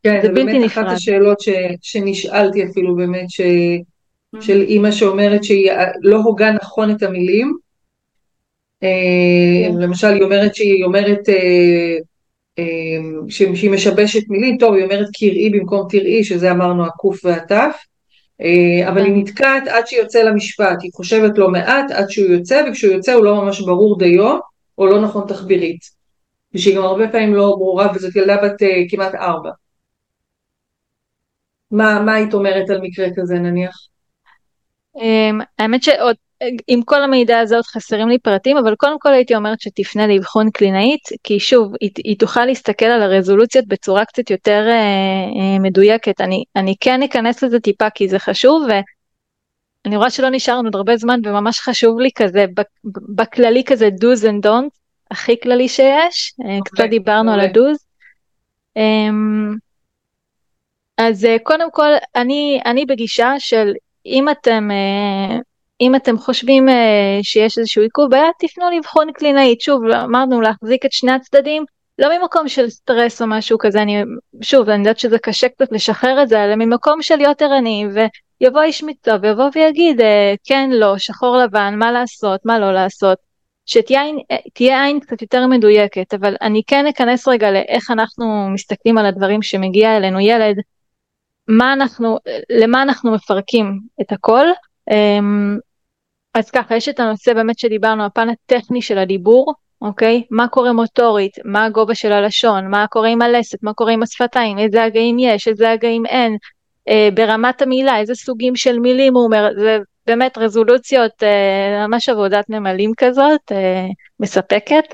[0.03, 0.85] כן, זה, זה בלתי באמת נפרד.
[0.85, 1.49] אחת השאלות ש,
[1.83, 4.43] שנשאלתי אפילו באמת, ש, mm-hmm.
[4.43, 5.71] של אימא שאומרת שהיא
[6.03, 7.55] לא הוגה נכון את המילים.
[7.55, 8.87] Okay.
[8.87, 9.79] אה, כן.
[9.79, 11.97] למשל, היא אומרת שהיא אומרת אה,
[12.59, 12.65] אה,
[13.29, 17.77] שהיא משבשת מילים, טוב, היא אומרת קראי במקום תראי, שזה אמרנו הקוף והתף.
[18.41, 22.93] אה, אבל היא נתקעת עד שיוצא למשפט, היא חושבת לא מעט עד שהוא יוצא, וכשהוא
[22.93, 24.39] יוצא הוא לא ממש ברור דיו,
[24.79, 25.81] או לא נכון תחבירית.
[26.55, 29.51] ושהיא גם הרבה פעמים לא ברורה, וזאת ילדה בת uh, כמעט ארבע.
[31.71, 33.77] מה, מה היית אומרת על מקרה כזה נניח?
[34.97, 36.17] Um, האמת שעוד
[36.67, 40.51] עם כל המידע הזה עוד חסרים לי פרטים, אבל קודם כל הייתי אומרת שתפנה לאבחון
[40.51, 46.21] קלינאית, כי שוב, היא, היא תוכל להסתכל על הרזולוציות בצורה קצת יותר אה, אה, מדויקת.
[46.21, 50.97] אני, אני כן אכנס לזה טיפה כי זה חשוב, ואני רואה שלא נשארנו עוד הרבה
[50.97, 52.47] זמן, וממש חשוב לי כזה,
[53.15, 54.79] בכללי כזה do's and don'ts,
[55.11, 57.35] הכי כללי שיש, okay, אה, קצת אוקיי, דיברנו okay.
[57.35, 57.77] על הדוז.
[58.77, 59.55] אמ,
[60.99, 63.73] אז אה, קודם כל, אני, אני בגישה של
[64.07, 65.39] אם אתם אה,
[65.85, 66.73] אם אתם חושבים uh,
[67.23, 69.61] שיש איזשהו עיכוב בעיה, תפנו לבחון קלינאית.
[69.61, 71.65] שוב, אמרנו להחזיק את שני הצדדים,
[71.99, 74.03] לא ממקום של סטרס או משהו כזה, אני,
[74.43, 77.87] שוב, אני יודעת שזה קשה קצת לשחרר את זה, אלא ממקום של להיות ערני,
[78.41, 80.05] ויבוא איש מקצוע ויבוא ויגיד, uh,
[80.45, 83.19] כן, לא, שחור לבן, מה לעשות, מה לא לעשות.
[83.67, 89.07] שתהיה אה, עין קצת יותר מדויקת, אבל אני כן אכנס רגע לאיך אנחנו מסתכלים על
[89.07, 90.57] הדברים שמגיע אלינו ילד,
[91.49, 92.19] מה אנחנו,
[92.51, 94.47] למה אנחנו מפרקים את הכל,
[94.91, 95.59] אמ,
[96.35, 100.23] אז ככה, יש את הנושא באמת שדיברנו, הפן הטכני של הדיבור, אוקיי?
[100.31, 104.59] מה קורה מוטורית, מה הגובה של הלשון, מה קורה עם הלסת, מה קורה עם השפתיים,
[104.59, 106.37] איזה הגאים יש, איזה הגאים אין,
[106.89, 112.51] אה, ברמת המילה, איזה סוגים של מילים הוא אומר, זה באמת רזולוציות, אה, ממש עבודת
[112.51, 113.87] נמלים כזאת, אה,
[114.21, 114.85] מספקת.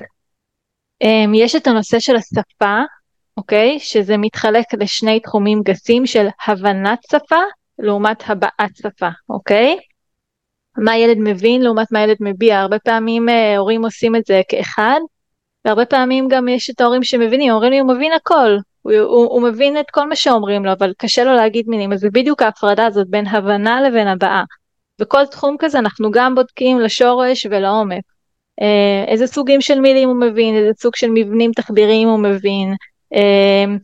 [1.03, 2.79] אה, יש את הנושא של השפה,
[3.37, 3.79] אוקיי?
[3.79, 7.41] שזה מתחלק לשני תחומים גסים של הבנת שפה
[7.79, 9.77] לעומת הבעת שפה, אוקיי?
[10.77, 14.99] מה ילד מבין לעומת מה ילד מביע, הרבה פעמים אה, הורים עושים את זה כאחד,
[15.65, 19.41] והרבה פעמים גם יש את ההורים שמבינים, אומרים לי הוא מבין הכל, הוא, הוא, הוא
[19.41, 22.85] מבין את כל מה שאומרים לו, אבל קשה לו להגיד מילים, אז זה בדיוק ההפרדה
[22.85, 24.43] הזאת בין הבנה לבין הבעה.
[24.99, 28.03] בכל תחום כזה אנחנו גם בודקים לשורש ולעומק.
[28.61, 32.73] אה, איזה סוגים של מילים הוא מבין, איזה סוג של מבנים תחביריים הוא מבין,
[33.15, 33.75] אה,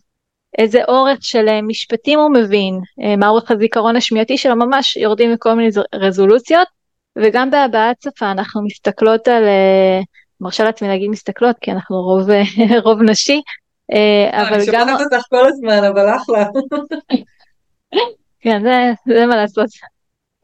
[0.58, 2.80] איזה אורך של משפטים הוא מבין,
[3.18, 6.77] מה אורך הזיכרון השמיעתי שלו, ממש יורדים לכל מיני רזולוציות,
[7.24, 9.44] וגם בהבעת שפה אנחנו מסתכלות על,
[10.42, 12.30] מרשה לעצמי להגיד מסתכלות כי אנחנו רוב,
[12.86, 13.42] רוב נשי,
[14.32, 14.54] אבל גם...
[14.54, 16.46] אני שומעת אותך כל הזמן, אבל אחלה.
[18.42, 19.68] כן, זה, זה מה לעשות.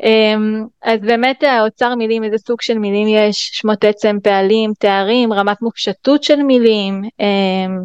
[0.04, 5.62] אמ, אז באמת האוצר מילים, איזה סוג של מילים יש, שמות עצם, פעלים, תארים, רמת
[5.62, 7.84] מופשטות של מילים, אמ,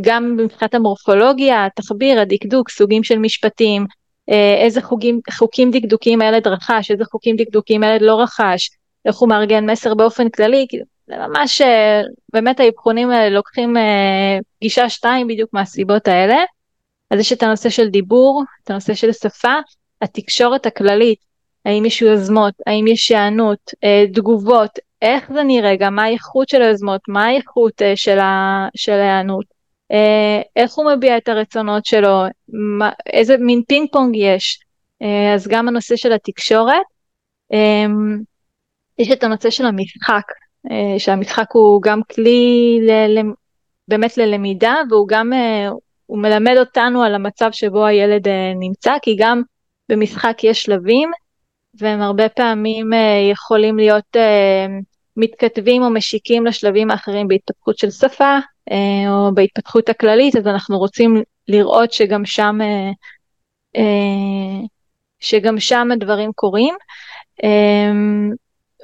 [0.00, 3.86] גם מבחינת המורפולוגיה, התחביר, הדקדוק, סוגים של משפטים, אה,
[4.62, 8.70] איזה חוגים, חוקים דקדוקים הילד רכש, איזה חוקים דקדוקים הילד לא רכש,
[9.04, 10.66] איך הוא מארגן מסר באופן כללי,
[11.06, 12.02] זה ממש, אה,
[12.32, 16.36] באמת האבחונים האלה לוקחים אה, גישה שתיים בדיוק מהסיבות האלה.
[17.10, 19.54] אז יש את הנושא של דיבור, את הנושא של שפה,
[20.02, 21.18] התקשורת הכללית,
[21.64, 24.70] האם יש יוזמות, האם יש היענות, אה, תגובות,
[25.02, 29.55] איך זה נראה, גם מה האיכות של היוזמות, מה האיכות אה, של, ההיענות, אה,
[30.56, 32.22] איך הוא מביע את הרצונות שלו,
[32.78, 34.60] מה, איזה מין פינג פונג יש,
[35.34, 36.86] אז גם הנושא של התקשורת.
[38.98, 40.22] יש את הנושא של המשחק,
[40.98, 43.20] שהמשחק הוא גם כלי ל,
[43.88, 45.32] באמת ללמידה והוא גם,
[46.06, 48.28] הוא מלמד אותנו על המצב שבו הילד
[48.60, 49.42] נמצא, כי גם
[49.88, 51.10] במשחק יש שלבים,
[51.80, 52.90] והם הרבה פעמים
[53.32, 54.16] יכולים להיות
[55.16, 58.38] מתכתבים או משיקים לשלבים האחרים בהתפתחות של שפה,
[58.70, 58.74] uh,
[59.08, 64.66] או בהתפתחות הכללית, אז אנחנו רוצים לראות שגם שם, uh, uh,
[65.20, 66.74] שגם שם הדברים קורים.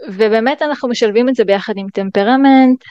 [0.08, 2.84] ובאמת אנחנו משלבים את זה ביחד עם טמפרמנט,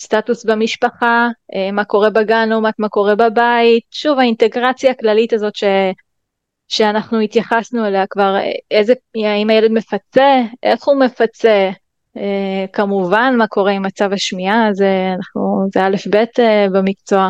[0.00, 1.28] סטטוס במשפחה,
[1.72, 5.64] מה קורה בגן לעומת מה קורה בבית, שוב האינטגרציה הכללית הזאת ש...
[6.68, 8.36] שאנחנו התייחסנו אליה כבר,
[8.70, 11.70] איזה, האם הילד מפצה, איך הוא מפצה,
[12.16, 17.28] אה, כמובן מה קורה עם מצב השמיעה, זה, אנחנו, זה א' ב' אה, במקצוע.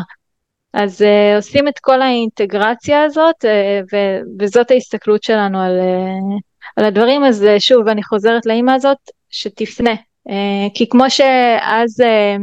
[0.72, 3.96] אז אה, עושים את כל האינטגרציה הזאת, אה, ו,
[4.40, 6.36] וזאת ההסתכלות שלנו על, אה,
[6.76, 8.98] על הדברים, אז אה, שוב, אני חוזרת לאימא הזאת,
[9.30, 9.94] שתפנה.
[10.28, 12.36] אה, כי כמו שאז אה,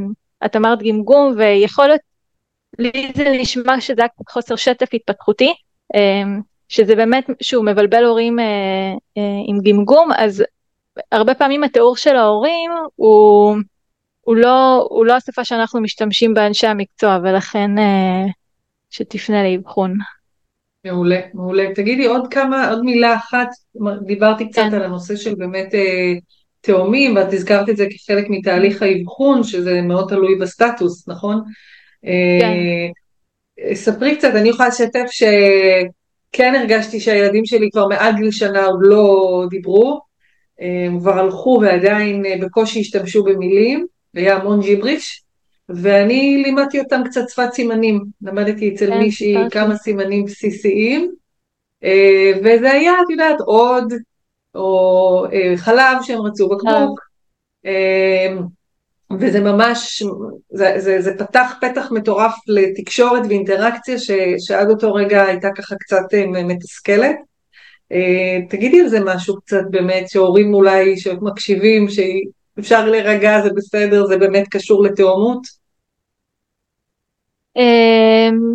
[0.46, 2.02] את אמרת גמגום, ויכול להיות,
[2.80, 5.54] לי זה נשמע שזה חוסר שטף התפתחותי,
[5.96, 6.24] אה,
[6.72, 8.46] שזה באמת, שוב, מבלבל הורים אה,
[9.18, 10.44] אה, עם גמגום, אז
[11.12, 13.56] הרבה פעמים התיאור של ההורים הוא,
[14.22, 18.26] הוא, לא, הוא לא השפה שאנחנו משתמשים באנשי המקצוע, ולכן אה,
[18.90, 19.98] שתפנה לאבחון.
[20.86, 21.68] מעולה, מעולה.
[21.76, 23.48] תגידי עוד כמה, עוד מילה אחת,
[24.06, 24.76] דיברתי קצת כן.
[24.76, 26.14] על הנושא של באמת אה,
[26.62, 31.42] תאומים, ואת הזכרת את זה כחלק מתהליך האבחון, שזה מאוד תלוי בסטטוס, נכון?
[32.02, 32.10] כן.
[33.60, 35.24] אה, ספרי קצת, אני יכולה לשתף ש...
[36.32, 40.02] כן הרגשתי שהילדים שלי כבר מעל גיל שנה עוד לא דיברו,
[40.60, 45.24] הם כבר הלכו ועדיין אה, בקושי השתמשו במילים, והיה המון ג'יבריש,
[45.70, 51.12] ואני לימדתי אותם קצת שפת סימנים, למדתי אצל כן, מישהי כמה סימנים בסיסיים,
[51.84, 53.94] אה, וזה היה, את יודעת, עוד,
[54.56, 57.00] או אה, חלב שהם רצו בקבוק,
[59.20, 60.04] וזה ממש,
[60.50, 66.14] זה, זה, זה פתח פתח מטורף לתקשורת ואינטראקציה ש, שעד אותו רגע הייתה ככה קצת
[66.14, 67.16] אה, מתסכלת.
[67.92, 74.18] אה, תגידי על זה משהו קצת באמת, שהורים אולי שמקשיבים, שאפשר להירגע, זה בסדר, זה
[74.18, 75.42] באמת קשור לתאומות?
[77.56, 78.54] אמ,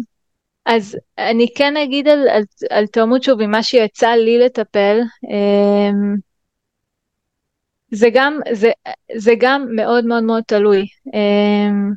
[0.66, 5.00] אז אני כן אגיד על, על, על תאומות שוב, ממה שיצא לי לטפל,
[5.30, 6.16] אמ,
[7.97, 8.70] זה גם, זה,
[9.16, 10.86] זה גם מאוד מאוד מאוד תלוי.
[11.14, 11.90] אמ,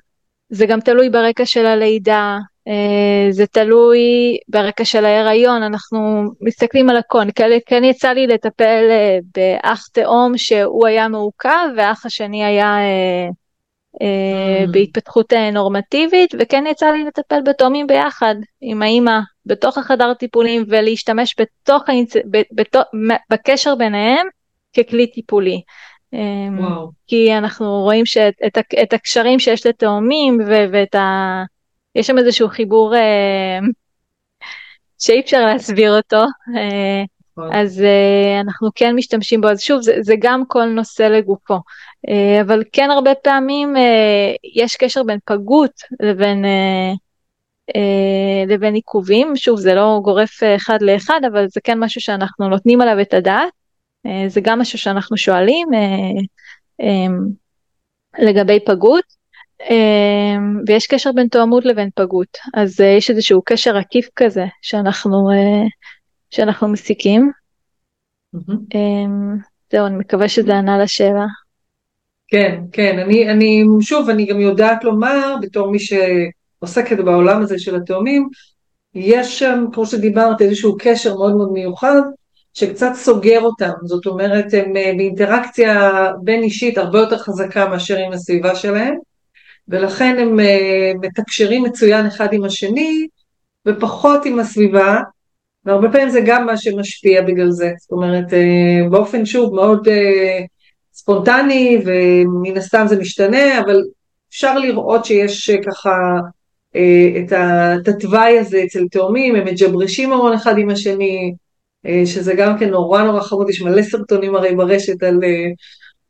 [0.49, 2.37] זה גם תלוי ברקע של הלידה,
[2.67, 3.99] אה, זה תלוי
[4.47, 7.23] ברקע של ההיריון, אנחנו מסתכלים על הכל.
[7.65, 13.29] כן, יצא לי לטפל אה, באח תאום שהוא היה מעוכב והאח השני היה אה,
[13.95, 14.71] mm.
[14.71, 21.83] בהתפתחות נורמטיבית, וכן יצא לי לטפל בתאומים ביחד עם האימא בתוך החדר טיפולים ולהשתמש בתוך.
[22.51, 22.83] בתוך...
[23.29, 24.27] בקשר ביניהם
[24.77, 25.61] ככלי טיפולי.
[26.13, 26.91] אמ, וואו.
[27.07, 30.39] כי אנחנו רואים שאת את הקשרים שיש לתאומים
[30.71, 31.43] ואת ה...
[31.95, 33.59] יש שם איזשהו חיבור אה,
[34.99, 36.23] שאי אפשר להסביר אותו,
[36.57, 37.03] אה,
[37.37, 37.49] וואו.
[37.53, 41.59] אז אה, אנחנו כן משתמשים בו, אז שוב זה, זה גם כל נושא לגופו,
[42.41, 43.75] אבל כן הרבה פעמים
[44.55, 46.45] יש קשר בין פגות לבין,
[48.47, 53.01] לבין עיכובים, שוב זה לא גורף אחד לאחד, אבל זה כן משהו שאנחנו נותנים עליו
[53.01, 53.58] את הדעת.
[54.05, 56.21] אה, זה גם משהו שאנחנו שואלים אה,
[56.81, 57.15] אה,
[58.19, 59.19] לגבי פגות.
[60.67, 65.27] ויש קשר בין תואמות לבין פגות, אז יש איזשהו קשר עקיף כזה שאנחנו,
[66.31, 67.31] שאנחנו מסיקים.
[68.35, 68.77] Mm-hmm.
[69.71, 71.25] זהו, אני מקווה שזה ענה לשאלה.
[72.27, 77.75] כן, כן, אני, אני, שוב, אני גם יודעת לומר, בתור מי שעוסקת בעולם הזה של
[77.75, 78.29] התאומים,
[78.95, 82.01] יש שם, כמו שדיברת, איזשהו קשר מאוד מאוד מיוחד
[82.53, 85.91] שקצת סוגר אותם, זאת אומרת הם אה, באינטראקציה
[86.23, 88.95] בין אישית הרבה יותר חזקה מאשר עם הסביבה שלהם,
[89.67, 93.07] ולכן הם אה, מתקשרים מצוין אחד עם השני
[93.67, 95.01] ופחות עם הסביבה,
[95.65, 99.87] והרבה פעמים זה גם מה שמשפיע בגלל זה, זאת אומרת אה, באופן שוב מאוד
[100.93, 103.81] ספונטני ומן הסתם זה משתנה, אבל
[104.29, 106.19] אפשר לראות שיש ככה
[107.81, 111.33] את התוואי הזה אצל תאומים, הם מג'ברשים המון אחד עם השני,
[112.05, 115.49] שזה גם כן נורא נורא חמוד, יש מלא סרטונים הרי ברשת על אה,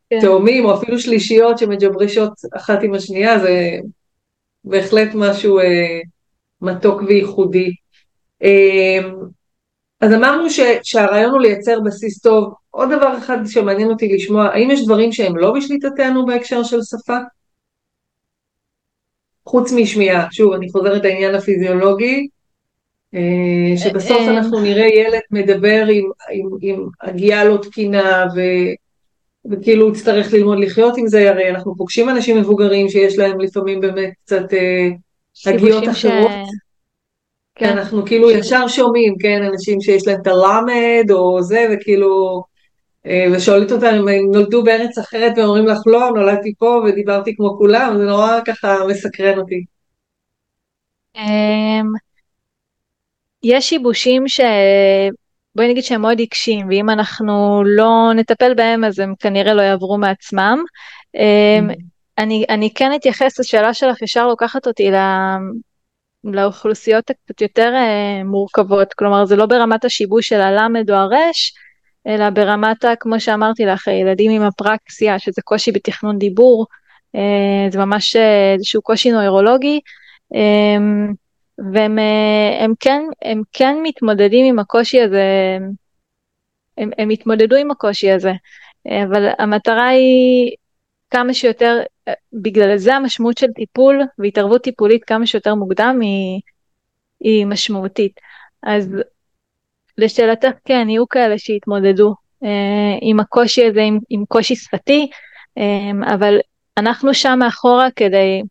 [0.09, 0.21] כן.
[0.21, 3.77] תאומים או אפילו שלישיות שמג'ברשות אחת עם השנייה, זה
[4.63, 5.99] בהחלט משהו אה,
[6.61, 7.71] מתוק וייחודי.
[10.01, 12.53] אז אמרנו ש, שהרעיון הוא לייצר בסיס טוב.
[12.69, 17.17] עוד דבר אחד שמעניין אותי לשמוע, האם יש דברים שהם לא בשליטתנו בהקשר של שפה?
[19.45, 22.38] חוץ משמיעה, שוב, אני חוזרת לעניין הפיזיולוגי, אה,
[23.77, 28.39] שבסוף אה, אנחנו נראה ילד מדבר עם, עם, עם הגייה לא תקינה ו,
[29.51, 33.81] וכאילו הוא יצטרך ללמוד לחיות עם זה, הרי אנחנו פוגשים אנשים מבוגרים שיש להם לפעמים
[33.81, 34.89] באמת קצת אה,
[35.45, 36.31] הגיעות אחרות.
[36.31, 36.49] ש...
[37.55, 37.69] כן.
[37.69, 42.43] אנחנו כאילו ישר שומעים, כן, אנשים שיש להם את הלמד או זה, וכאילו,
[43.33, 48.05] ושואלת אותם אם נולדו בארץ אחרת ואומרים לך לא, נולדתי פה ודיברתי כמו כולם, זה
[48.05, 49.63] נורא ככה מסקרן אותי.
[53.43, 54.39] אמ, יש שיבושים ש...
[55.55, 59.97] בואי נגיד שהם מאוד עיקשים, ואם אנחנו לא נטפל בהם אז הם כנראה לא יעברו
[59.97, 60.63] מעצמם.
[61.15, 61.73] אמ, mm-hmm.
[62.17, 64.99] אני, אני כן אתייחס לשאלה שלך, ישר לוקחת אותי לא,
[66.23, 71.53] לאוכלוסיות הקצת יותר uh, מורכבות, כלומר זה לא ברמת השיבוש של הלמד או הרש,
[72.07, 76.65] אלא ברמת, כמו שאמרתי לך, ילדים עם אפרקסיה, שזה קושי בתכנון דיבור,
[77.15, 78.19] uh, זה ממש uh,
[78.55, 79.79] איזשהו קושי נוירולוגי.
[81.73, 85.57] והם אה, הם כן, הם כן מתמודדים עם הקושי הזה,
[86.77, 88.31] הם, הם התמודדו עם הקושי הזה,
[88.87, 90.51] אבל המטרה היא
[91.09, 91.81] כמה שיותר,
[92.33, 96.41] בגלל זה המשמעות של טיפול והתערבות טיפולית כמה שיותר מוקדם היא,
[97.19, 98.19] היא משמעותית.
[98.63, 98.89] אז
[99.97, 105.09] לשאלתך כן, יהיו כאלה שיתמודדו אה, עם הקושי הזה, עם, עם קושי שפתי,
[105.57, 106.39] אה, אבל
[106.77, 108.41] אנחנו שם מאחורה כדי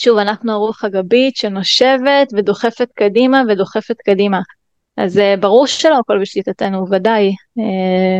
[0.00, 4.40] שוב, אנחנו הרוח הגבית שנושבת ודוחפת קדימה ודוחפת קדימה.
[4.96, 7.28] אז uh, ברור שלא הכל בשליטתנו, ודאי.
[7.28, 7.62] Uh,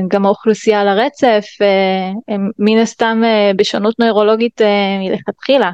[0.09, 3.23] גם האוכלוסייה על הרצף, uh, הם מן הסתם
[3.57, 4.61] בשונות נוירולוגית
[5.01, 5.71] מלכתחילה.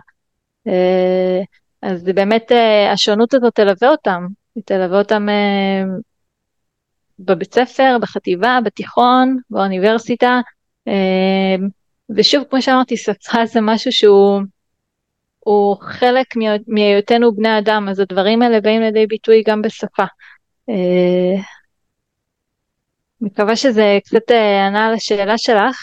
[1.82, 2.52] אז באמת
[2.92, 5.26] השונות הזאת תלווה אותם, היא תלווה אותם
[7.18, 10.40] בבית ספר, בחטיבה, בתיכון, באוניברסיטה.
[12.16, 14.40] ושוב, כמו שאמרתי, שפה זה משהו שהוא
[15.44, 16.26] הוא חלק
[16.66, 20.04] מהיותנו בני אדם, אז הדברים האלה באים לידי ביטוי גם בשפה.
[20.68, 21.42] אה,
[23.20, 25.76] מקווה שזה קצת אה, ענה על השאלה שלך.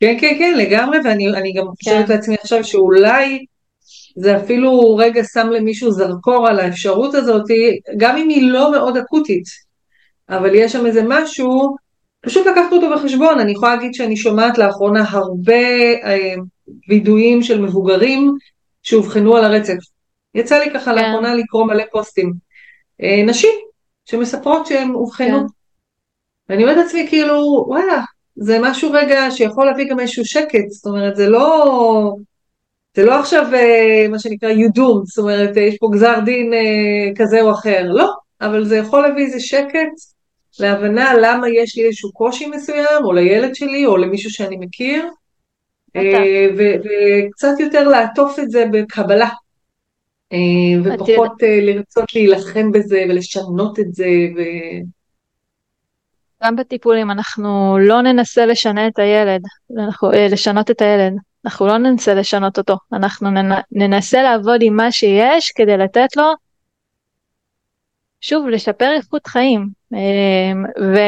[0.00, 2.12] כן, כן, כן, לגמרי, ואני גם חושבת כן.
[2.12, 3.44] לעצמי עכשיו שאולי
[4.16, 7.44] זה אפילו רגע שם למישהו זרקור על האפשרות הזאת,
[7.96, 9.44] גם אם היא לא מאוד אקוטית,
[10.28, 11.76] אבל יש שם איזה משהו,
[12.20, 13.40] פשוט לקחת אותו בחשבון.
[13.40, 15.62] אני יכולה להגיד שאני שומעת לאחרונה הרבה
[16.04, 16.34] אה,
[16.88, 18.34] וידויים של מבוגרים
[18.82, 19.78] שאובחנו על הרצף.
[20.34, 20.98] יצא לי ככה כן.
[20.98, 22.32] לאחרונה לקרוא מלא פוסטים.
[23.02, 23.54] אה, נשים
[24.04, 25.38] שמספרות שהן אובחנו.
[25.40, 25.44] כן.
[26.48, 28.00] ואני אומרת לעצמי כאילו, וואלה,
[28.36, 32.14] זה משהו רגע שיכול להביא גם איזשהו שקט, זאת אומרת, זה לא...
[32.96, 37.42] זה לא עכשיו אה, מה שנקרא יודום, זאת אומרת, יש פה גזר דין אה, כזה
[37.42, 39.92] או אחר, לא, אבל זה יכול להביא איזה שקט
[40.60, 45.10] להבנה למה יש לי איזשהו קושי מסוים, או לילד שלי, או למישהו שאני מכיר, אה,
[46.56, 49.28] וקצת יותר לעטוף את זה בקבלה,
[50.32, 50.38] אה,
[50.84, 54.06] ופחות אה, לרצות להילחם בזה ולשנות את זה.
[54.36, 54.40] ו...
[56.42, 59.42] גם בטיפולים אנחנו לא ננסה לשנה את הילד,
[59.78, 61.12] אנחנו, לשנות את הילד,
[61.44, 63.30] אנחנו לא ננסה לשנות אותו, אנחנו
[63.72, 66.24] ננסה לעבוד עם מה שיש כדי לתת לו,
[68.20, 69.68] שוב, לשפר איכות חיים.
[70.80, 70.98] ו...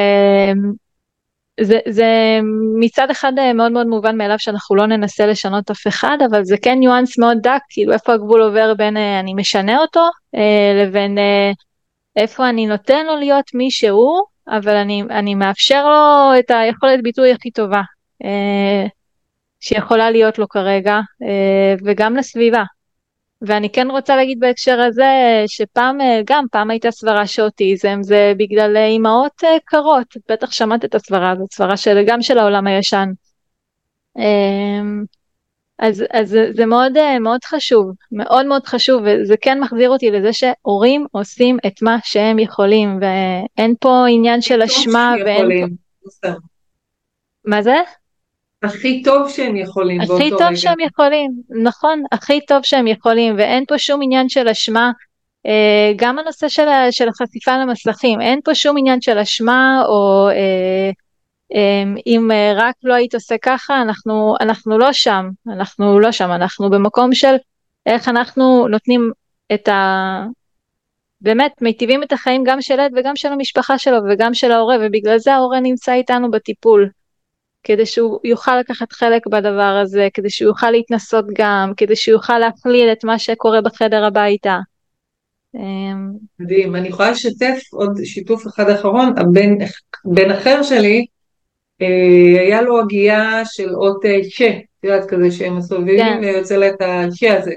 [1.63, 2.39] זה, זה
[2.81, 6.57] מצד אחד אה, מאוד מאוד מובן מאליו שאנחנו לא ננסה לשנות אף אחד, אבל זה
[6.63, 11.19] כן ניואנס מאוד דק, כאילו איפה הגבול עובר בין אה, אני משנה אותו אה, לבין
[12.17, 17.33] איפה אני נותן לו להיות מי שהוא, אבל אני, אני מאפשר לו את היכולת ביטוי
[17.33, 17.81] הכי טובה
[19.61, 21.01] שיכולה להיות לו כרגע,
[21.85, 22.63] וגם לסביבה.
[23.47, 28.77] ואני כן רוצה להגיד בהקשר הזה, שפעם, אה, גם פעם הייתה סברה שאוטיזם זה בגלל
[28.77, 33.09] אה, אימהות אה, קרות, בטח שמעת את הסברה הזאת, סברה של, גם של העולם הישן.
[34.19, 35.05] אמ,
[35.79, 41.07] אז, אז זה, מאוד, מאוד חשוב, מאוד מאוד חשוב, וזה כן מחזיר אותי לזה שהורים
[41.11, 45.77] עושים את מה שהם יכולים, ואין פה עניין של אשמה, ואין
[46.23, 46.29] פה...
[47.45, 47.77] מה זה?
[48.63, 50.25] הכי טוב שהם יכולים באותו רגע.
[50.25, 51.31] הכי טוב שהם יכולים,
[51.63, 54.93] נכון, הכי טוב שהם יכולים, ואין פה שום עניין של אשמה.
[55.47, 60.91] אה, גם הנושא של, של החשיפה למסכים, אין פה שום עניין של אשמה, או אה,
[61.55, 66.31] אמ, אם אה, רק לא היית עושה ככה, אנחנו, אנחנו לא שם, אנחנו לא שם,
[66.31, 67.35] אנחנו במקום של
[67.87, 69.11] איך אנחנו נותנים
[69.55, 70.25] את ה...
[71.21, 75.19] באמת מיטיבים את החיים גם של ילד וגם של המשפחה שלו וגם של ההורה, ובגלל
[75.19, 76.89] זה ההורה נמצא איתנו בטיפול.
[77.63, 82.39] כדי שהוא יוכל לקחת חלק בדבר הזה, כדי שהוא יוכל להתנסות גם, כדי שהוא יוכל
[82.39, 84.59] להכליל את מה שקורה בחדר הביתה.
[85.55, 89.51] אמ, מדהים, אני יכולה לשתף עוד שיתוף אחד אחרון, הבן,
[90.05, 91.07] בן אחר שלי,
[91.83, 96.19] אה, היה לו הגייה של אות אה, ש, את יודעת כזה שהם מסובבים כן.
[96.23, 97.55] ויוצא לה את הש הזה.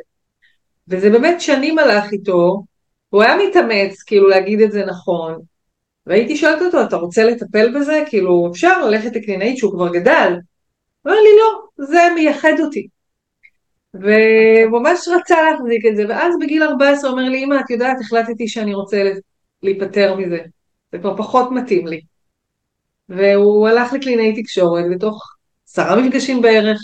[0.88, 2.64] וזה באמת שנים הלך איתו,
[3.10, 5.41] הוא היה מתאמץ כאילו להגיד את זה נכון,
[6.08, 8.03] והייתי שואלת אותו, אתה רוצה לטפל בזה?
[8.10, 10.34] כאילו, אפשר ללכת לקלינאית שהוא כבר גדל?
[11.01, 12.88] הוא אומר לי, לא, זה מייחד אותי.
[13.93, 18.47] וממש רצה להחזיק את זה, ואז בגיל 14 הוא אומר לי, אמא, את יודעת, החלטתי
[18.47, 19.12] שאני רוצה
[19.64, 20.39] להיפטר מזה.
[20.91, 22.01] זה כבר פחות מתאים לי.
[23.10, 25.36] והוא הלך לקלינאי תקשורת, ותוך
[25.68, 26.80] עשרה מפגשים בערך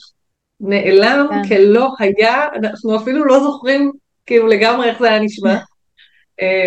[0.60, 1.48] נעלם כן.
[1.48, 3.92] כלא היה, אנחנו אפילו לא זוכרים
[4.26, 5.58] כאילו לגמרי איך זה היה נשמע,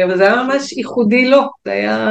[0.05, 2.09] אבל זה היה ממש ייחודי לו, זה היה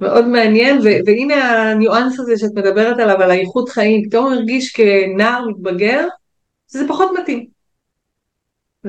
[0.00, 4.72] מאוד מעניין, ו- והנה הניואנס הזה שאת מדברת עליו, על האיכות חיים, פתאום הוא הרגיש
[4.72, 6.06] כנער מתבגר,
[6.72, 7.46] שזה פחות מתאים.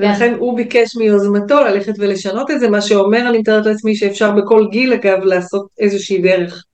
[0.00, 4.66] ולכן הוא ביקש מיוזמתו ללכת ולשנות את זה, מה שאומר, אני מתארת לעצמי שאפשר בכל
[4.70, 6.64] גיל אגב לעשות איזושהי דרך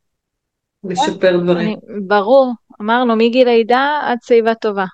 [0.84, 1.78] לשפר דברים.
[2.06, 4.84] ברור, אמרנו מגיל לידה עד שיבה טובה.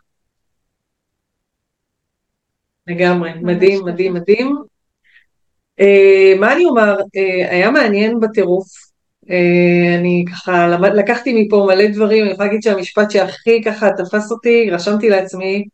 [2.87, 4.57] לגמרי, מדהים, מדהים, מדהים.
[5.81, 8.67] Uh, מה אני אומר, uh, היה מעניין בטירוף.
[9.25, 14.33] Uh, אני ככה למד, לקחתי מפה מלא דברים, אני יכולה להגיד שהמשפט שהכי ככה תפס
[14.33, 15.65] אותי, רשמתי לעצמי,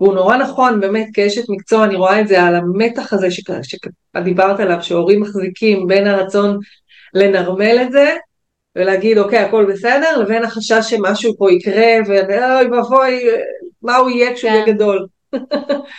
[0.00, 4.82] והוא נורא נכון, באמת כאשת מקצוע, אני רואה את זה על המתח הזה שדיברת עליו,
[4.82, 6.58] שהורים מחזיקים בין הרצון
[7.14, 8.16] לנרמל את זה,
[8.76, 13.20] ולהגיד אוקיי הכל בסדר, לבין החשש שמשהו פה יקרה, ואוי ואבוי,
[13.82, 14.72] מה הוא יהיה כשהוא יהיה כן.
[14.72, 15.06] גדול.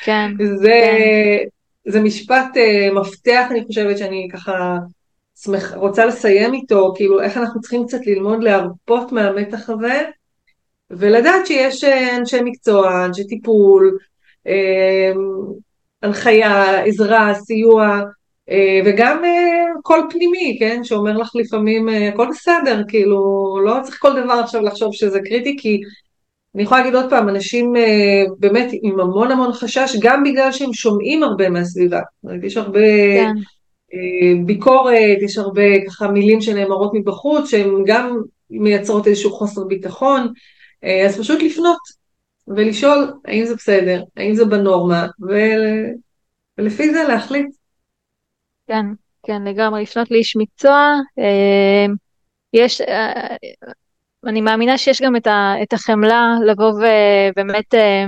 [0.03, 0.31] כן.
[0.61, 1.60] זה, כן.
[1.87, 4.77] זה משפט uh, מפתח, אני חושבת שאני ככה
[5.43, 10.01] שמח, רוצה לסיים איתו, כאילו איך אנחנו צריכים קצת ללמוד להרפות מהמתח הזה,
[10.91, 13.97] ולדעת שיש אה, אנשי מקצוע, אנשי טיפול,
[14.47, 15.11] אה,
[16.03, 17.99] הנחיה, עזרה, סיוע,
[18.49, 19.23] אה, וגם
[19.81, 23.19] קול פנימי, כן, שאומר לך לפעמים הכל בסדר, כאילו
[23.65, 25.81] לא צריך כל דבר עכשיו לחשוב שזה קריטי, כי
[26.55, 27.73] אני יכולה להגיד עוד פעם, אנשים
[28.39, 31.99] באמת עם המון המון חשש, גם בגלל שהם שומעים הרבה מהסביבה,
[32.43, 32.79] יש הרבה
[33.15, 33.33] כן.
[34.45, 38.17] ביקורת, יש הרבה ככה מילים שנאמרות מבחוץ, שהן גם
[38.49, 40.27] מייצרות איזשהו חוסר ביטחון,
[41.05, 41.77] אז פשוט לפנות
[42.47, 45.07] ולשאול האם זה בסדר, האם זה בנורמה,
[46.57, 47.47] ולפי זה להחליט.
[48.67, 48.85] כן,
[49.23, 50.93] כן, לגמרי, לפנות לאיש מקצוע.
[51.19, 51.85] אה,
[52.53, 53.35] יש, אה,
[54.27, 58.05] אני מאמינה שיש גם את, ה, את החמלה לבוא ובאמת, אה,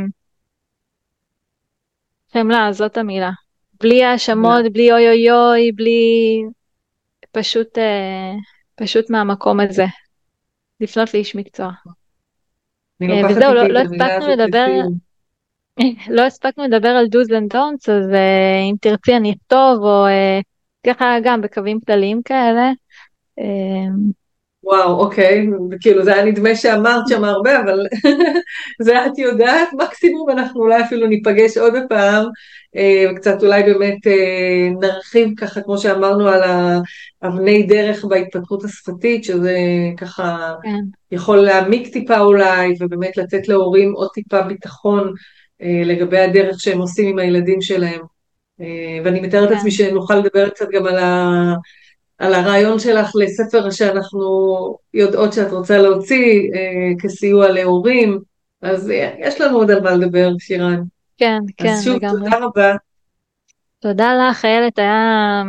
[2.33, 3.31] חמלה, זאת המילה.
[3.79, 6.43] בלי האשמות, בלי אוי אוי אוי, בלי...
[7.31, 7.77] פשוט,
[8.75, 9.85] פשוט מהמקום הזה.
[10.79, 11.71] לפנות לאיש מקצוע.
[13.01, 14.67] וזהו, לא, לא הספקנו לדבר...
[16.15, 20.43] לא הספקנו לדבר על do's and don'ts, אז אה, אם תרצי אני אכתוב, או אה,
[20.87, 22.71] ככה גם בקווים כלליים כאלה.
[23.39, 23.43] אה,
[24.63, 25.47] וואו, אוקיי,
[25.81, 27.85] כאילו זה היה נדמה שאמרת שם הרבה, אבל
[28.85, 32.25] זה את יודעת, מקסימום אנחנו אולי אפילו ניפגש עוד פעם,
[33.11, 33.97] וקצת אולי באמת
[34.81, 36.41] נרחיב ככה, כמו שאמרנו, על
[37.21, 39.57] האבני דרך בהתפתחות השפתית, שזה
[39.97, 40.79] ככה כן.
[41.11, 45.13] יכול להעמיק טיפה אולי, ובאמת לתת להורים עוד טיפה ביטחון
[45.61, 48.01] אה, לגבי הדרך שהם עושים עם הילדים שלהם.
[48.61, 49.77] אה, ואני מתארת לעצמי כן.
[49.77, 51.53] שנוכל לדבר קצת גם על, ה...
[52.23, 54.19] על הרעיון שלך לספר שאנחנו
[54.93, 58.19] יודעות שאת רוצה להוציא אה, כסיוע להורים,
[58.61, 60.83] אז יש לנו עוד על מה לדבר, שירן.
[61.17, 62.29] כן, כן, אז שוב, לגמרי.
[62.29, 62.75] תודה רבה.
[63.79, 65.43] תודה לך, איילת, היה...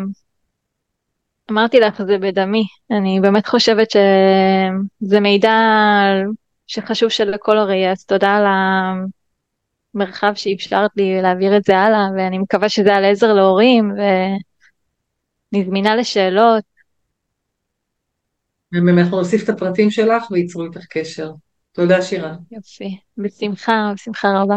[1.51, 2.64] אמרתי לך, זה בדמי.
[2.91, 5.59] אני באמת חושבת שזה מידע
[6.66, 8.93] שחשוב שלכל הורה יהיה, אז תודה על ה...
[9.95, 14.39] מרחב שאפשרת לי להעביר את זה הלאה, ואני מקווה שזה היה לעזר להורים, ואני
[15.62, 16.64] זמינה לשאלות.
[18.98, 21.30] אנחנו נוסיף את הפרטים שלך וייצרו איתך קשר.
[21.72, 22.34] תודה שירה.
[22.52, 24.57] יופי, בשמחה, בשמחה רבה.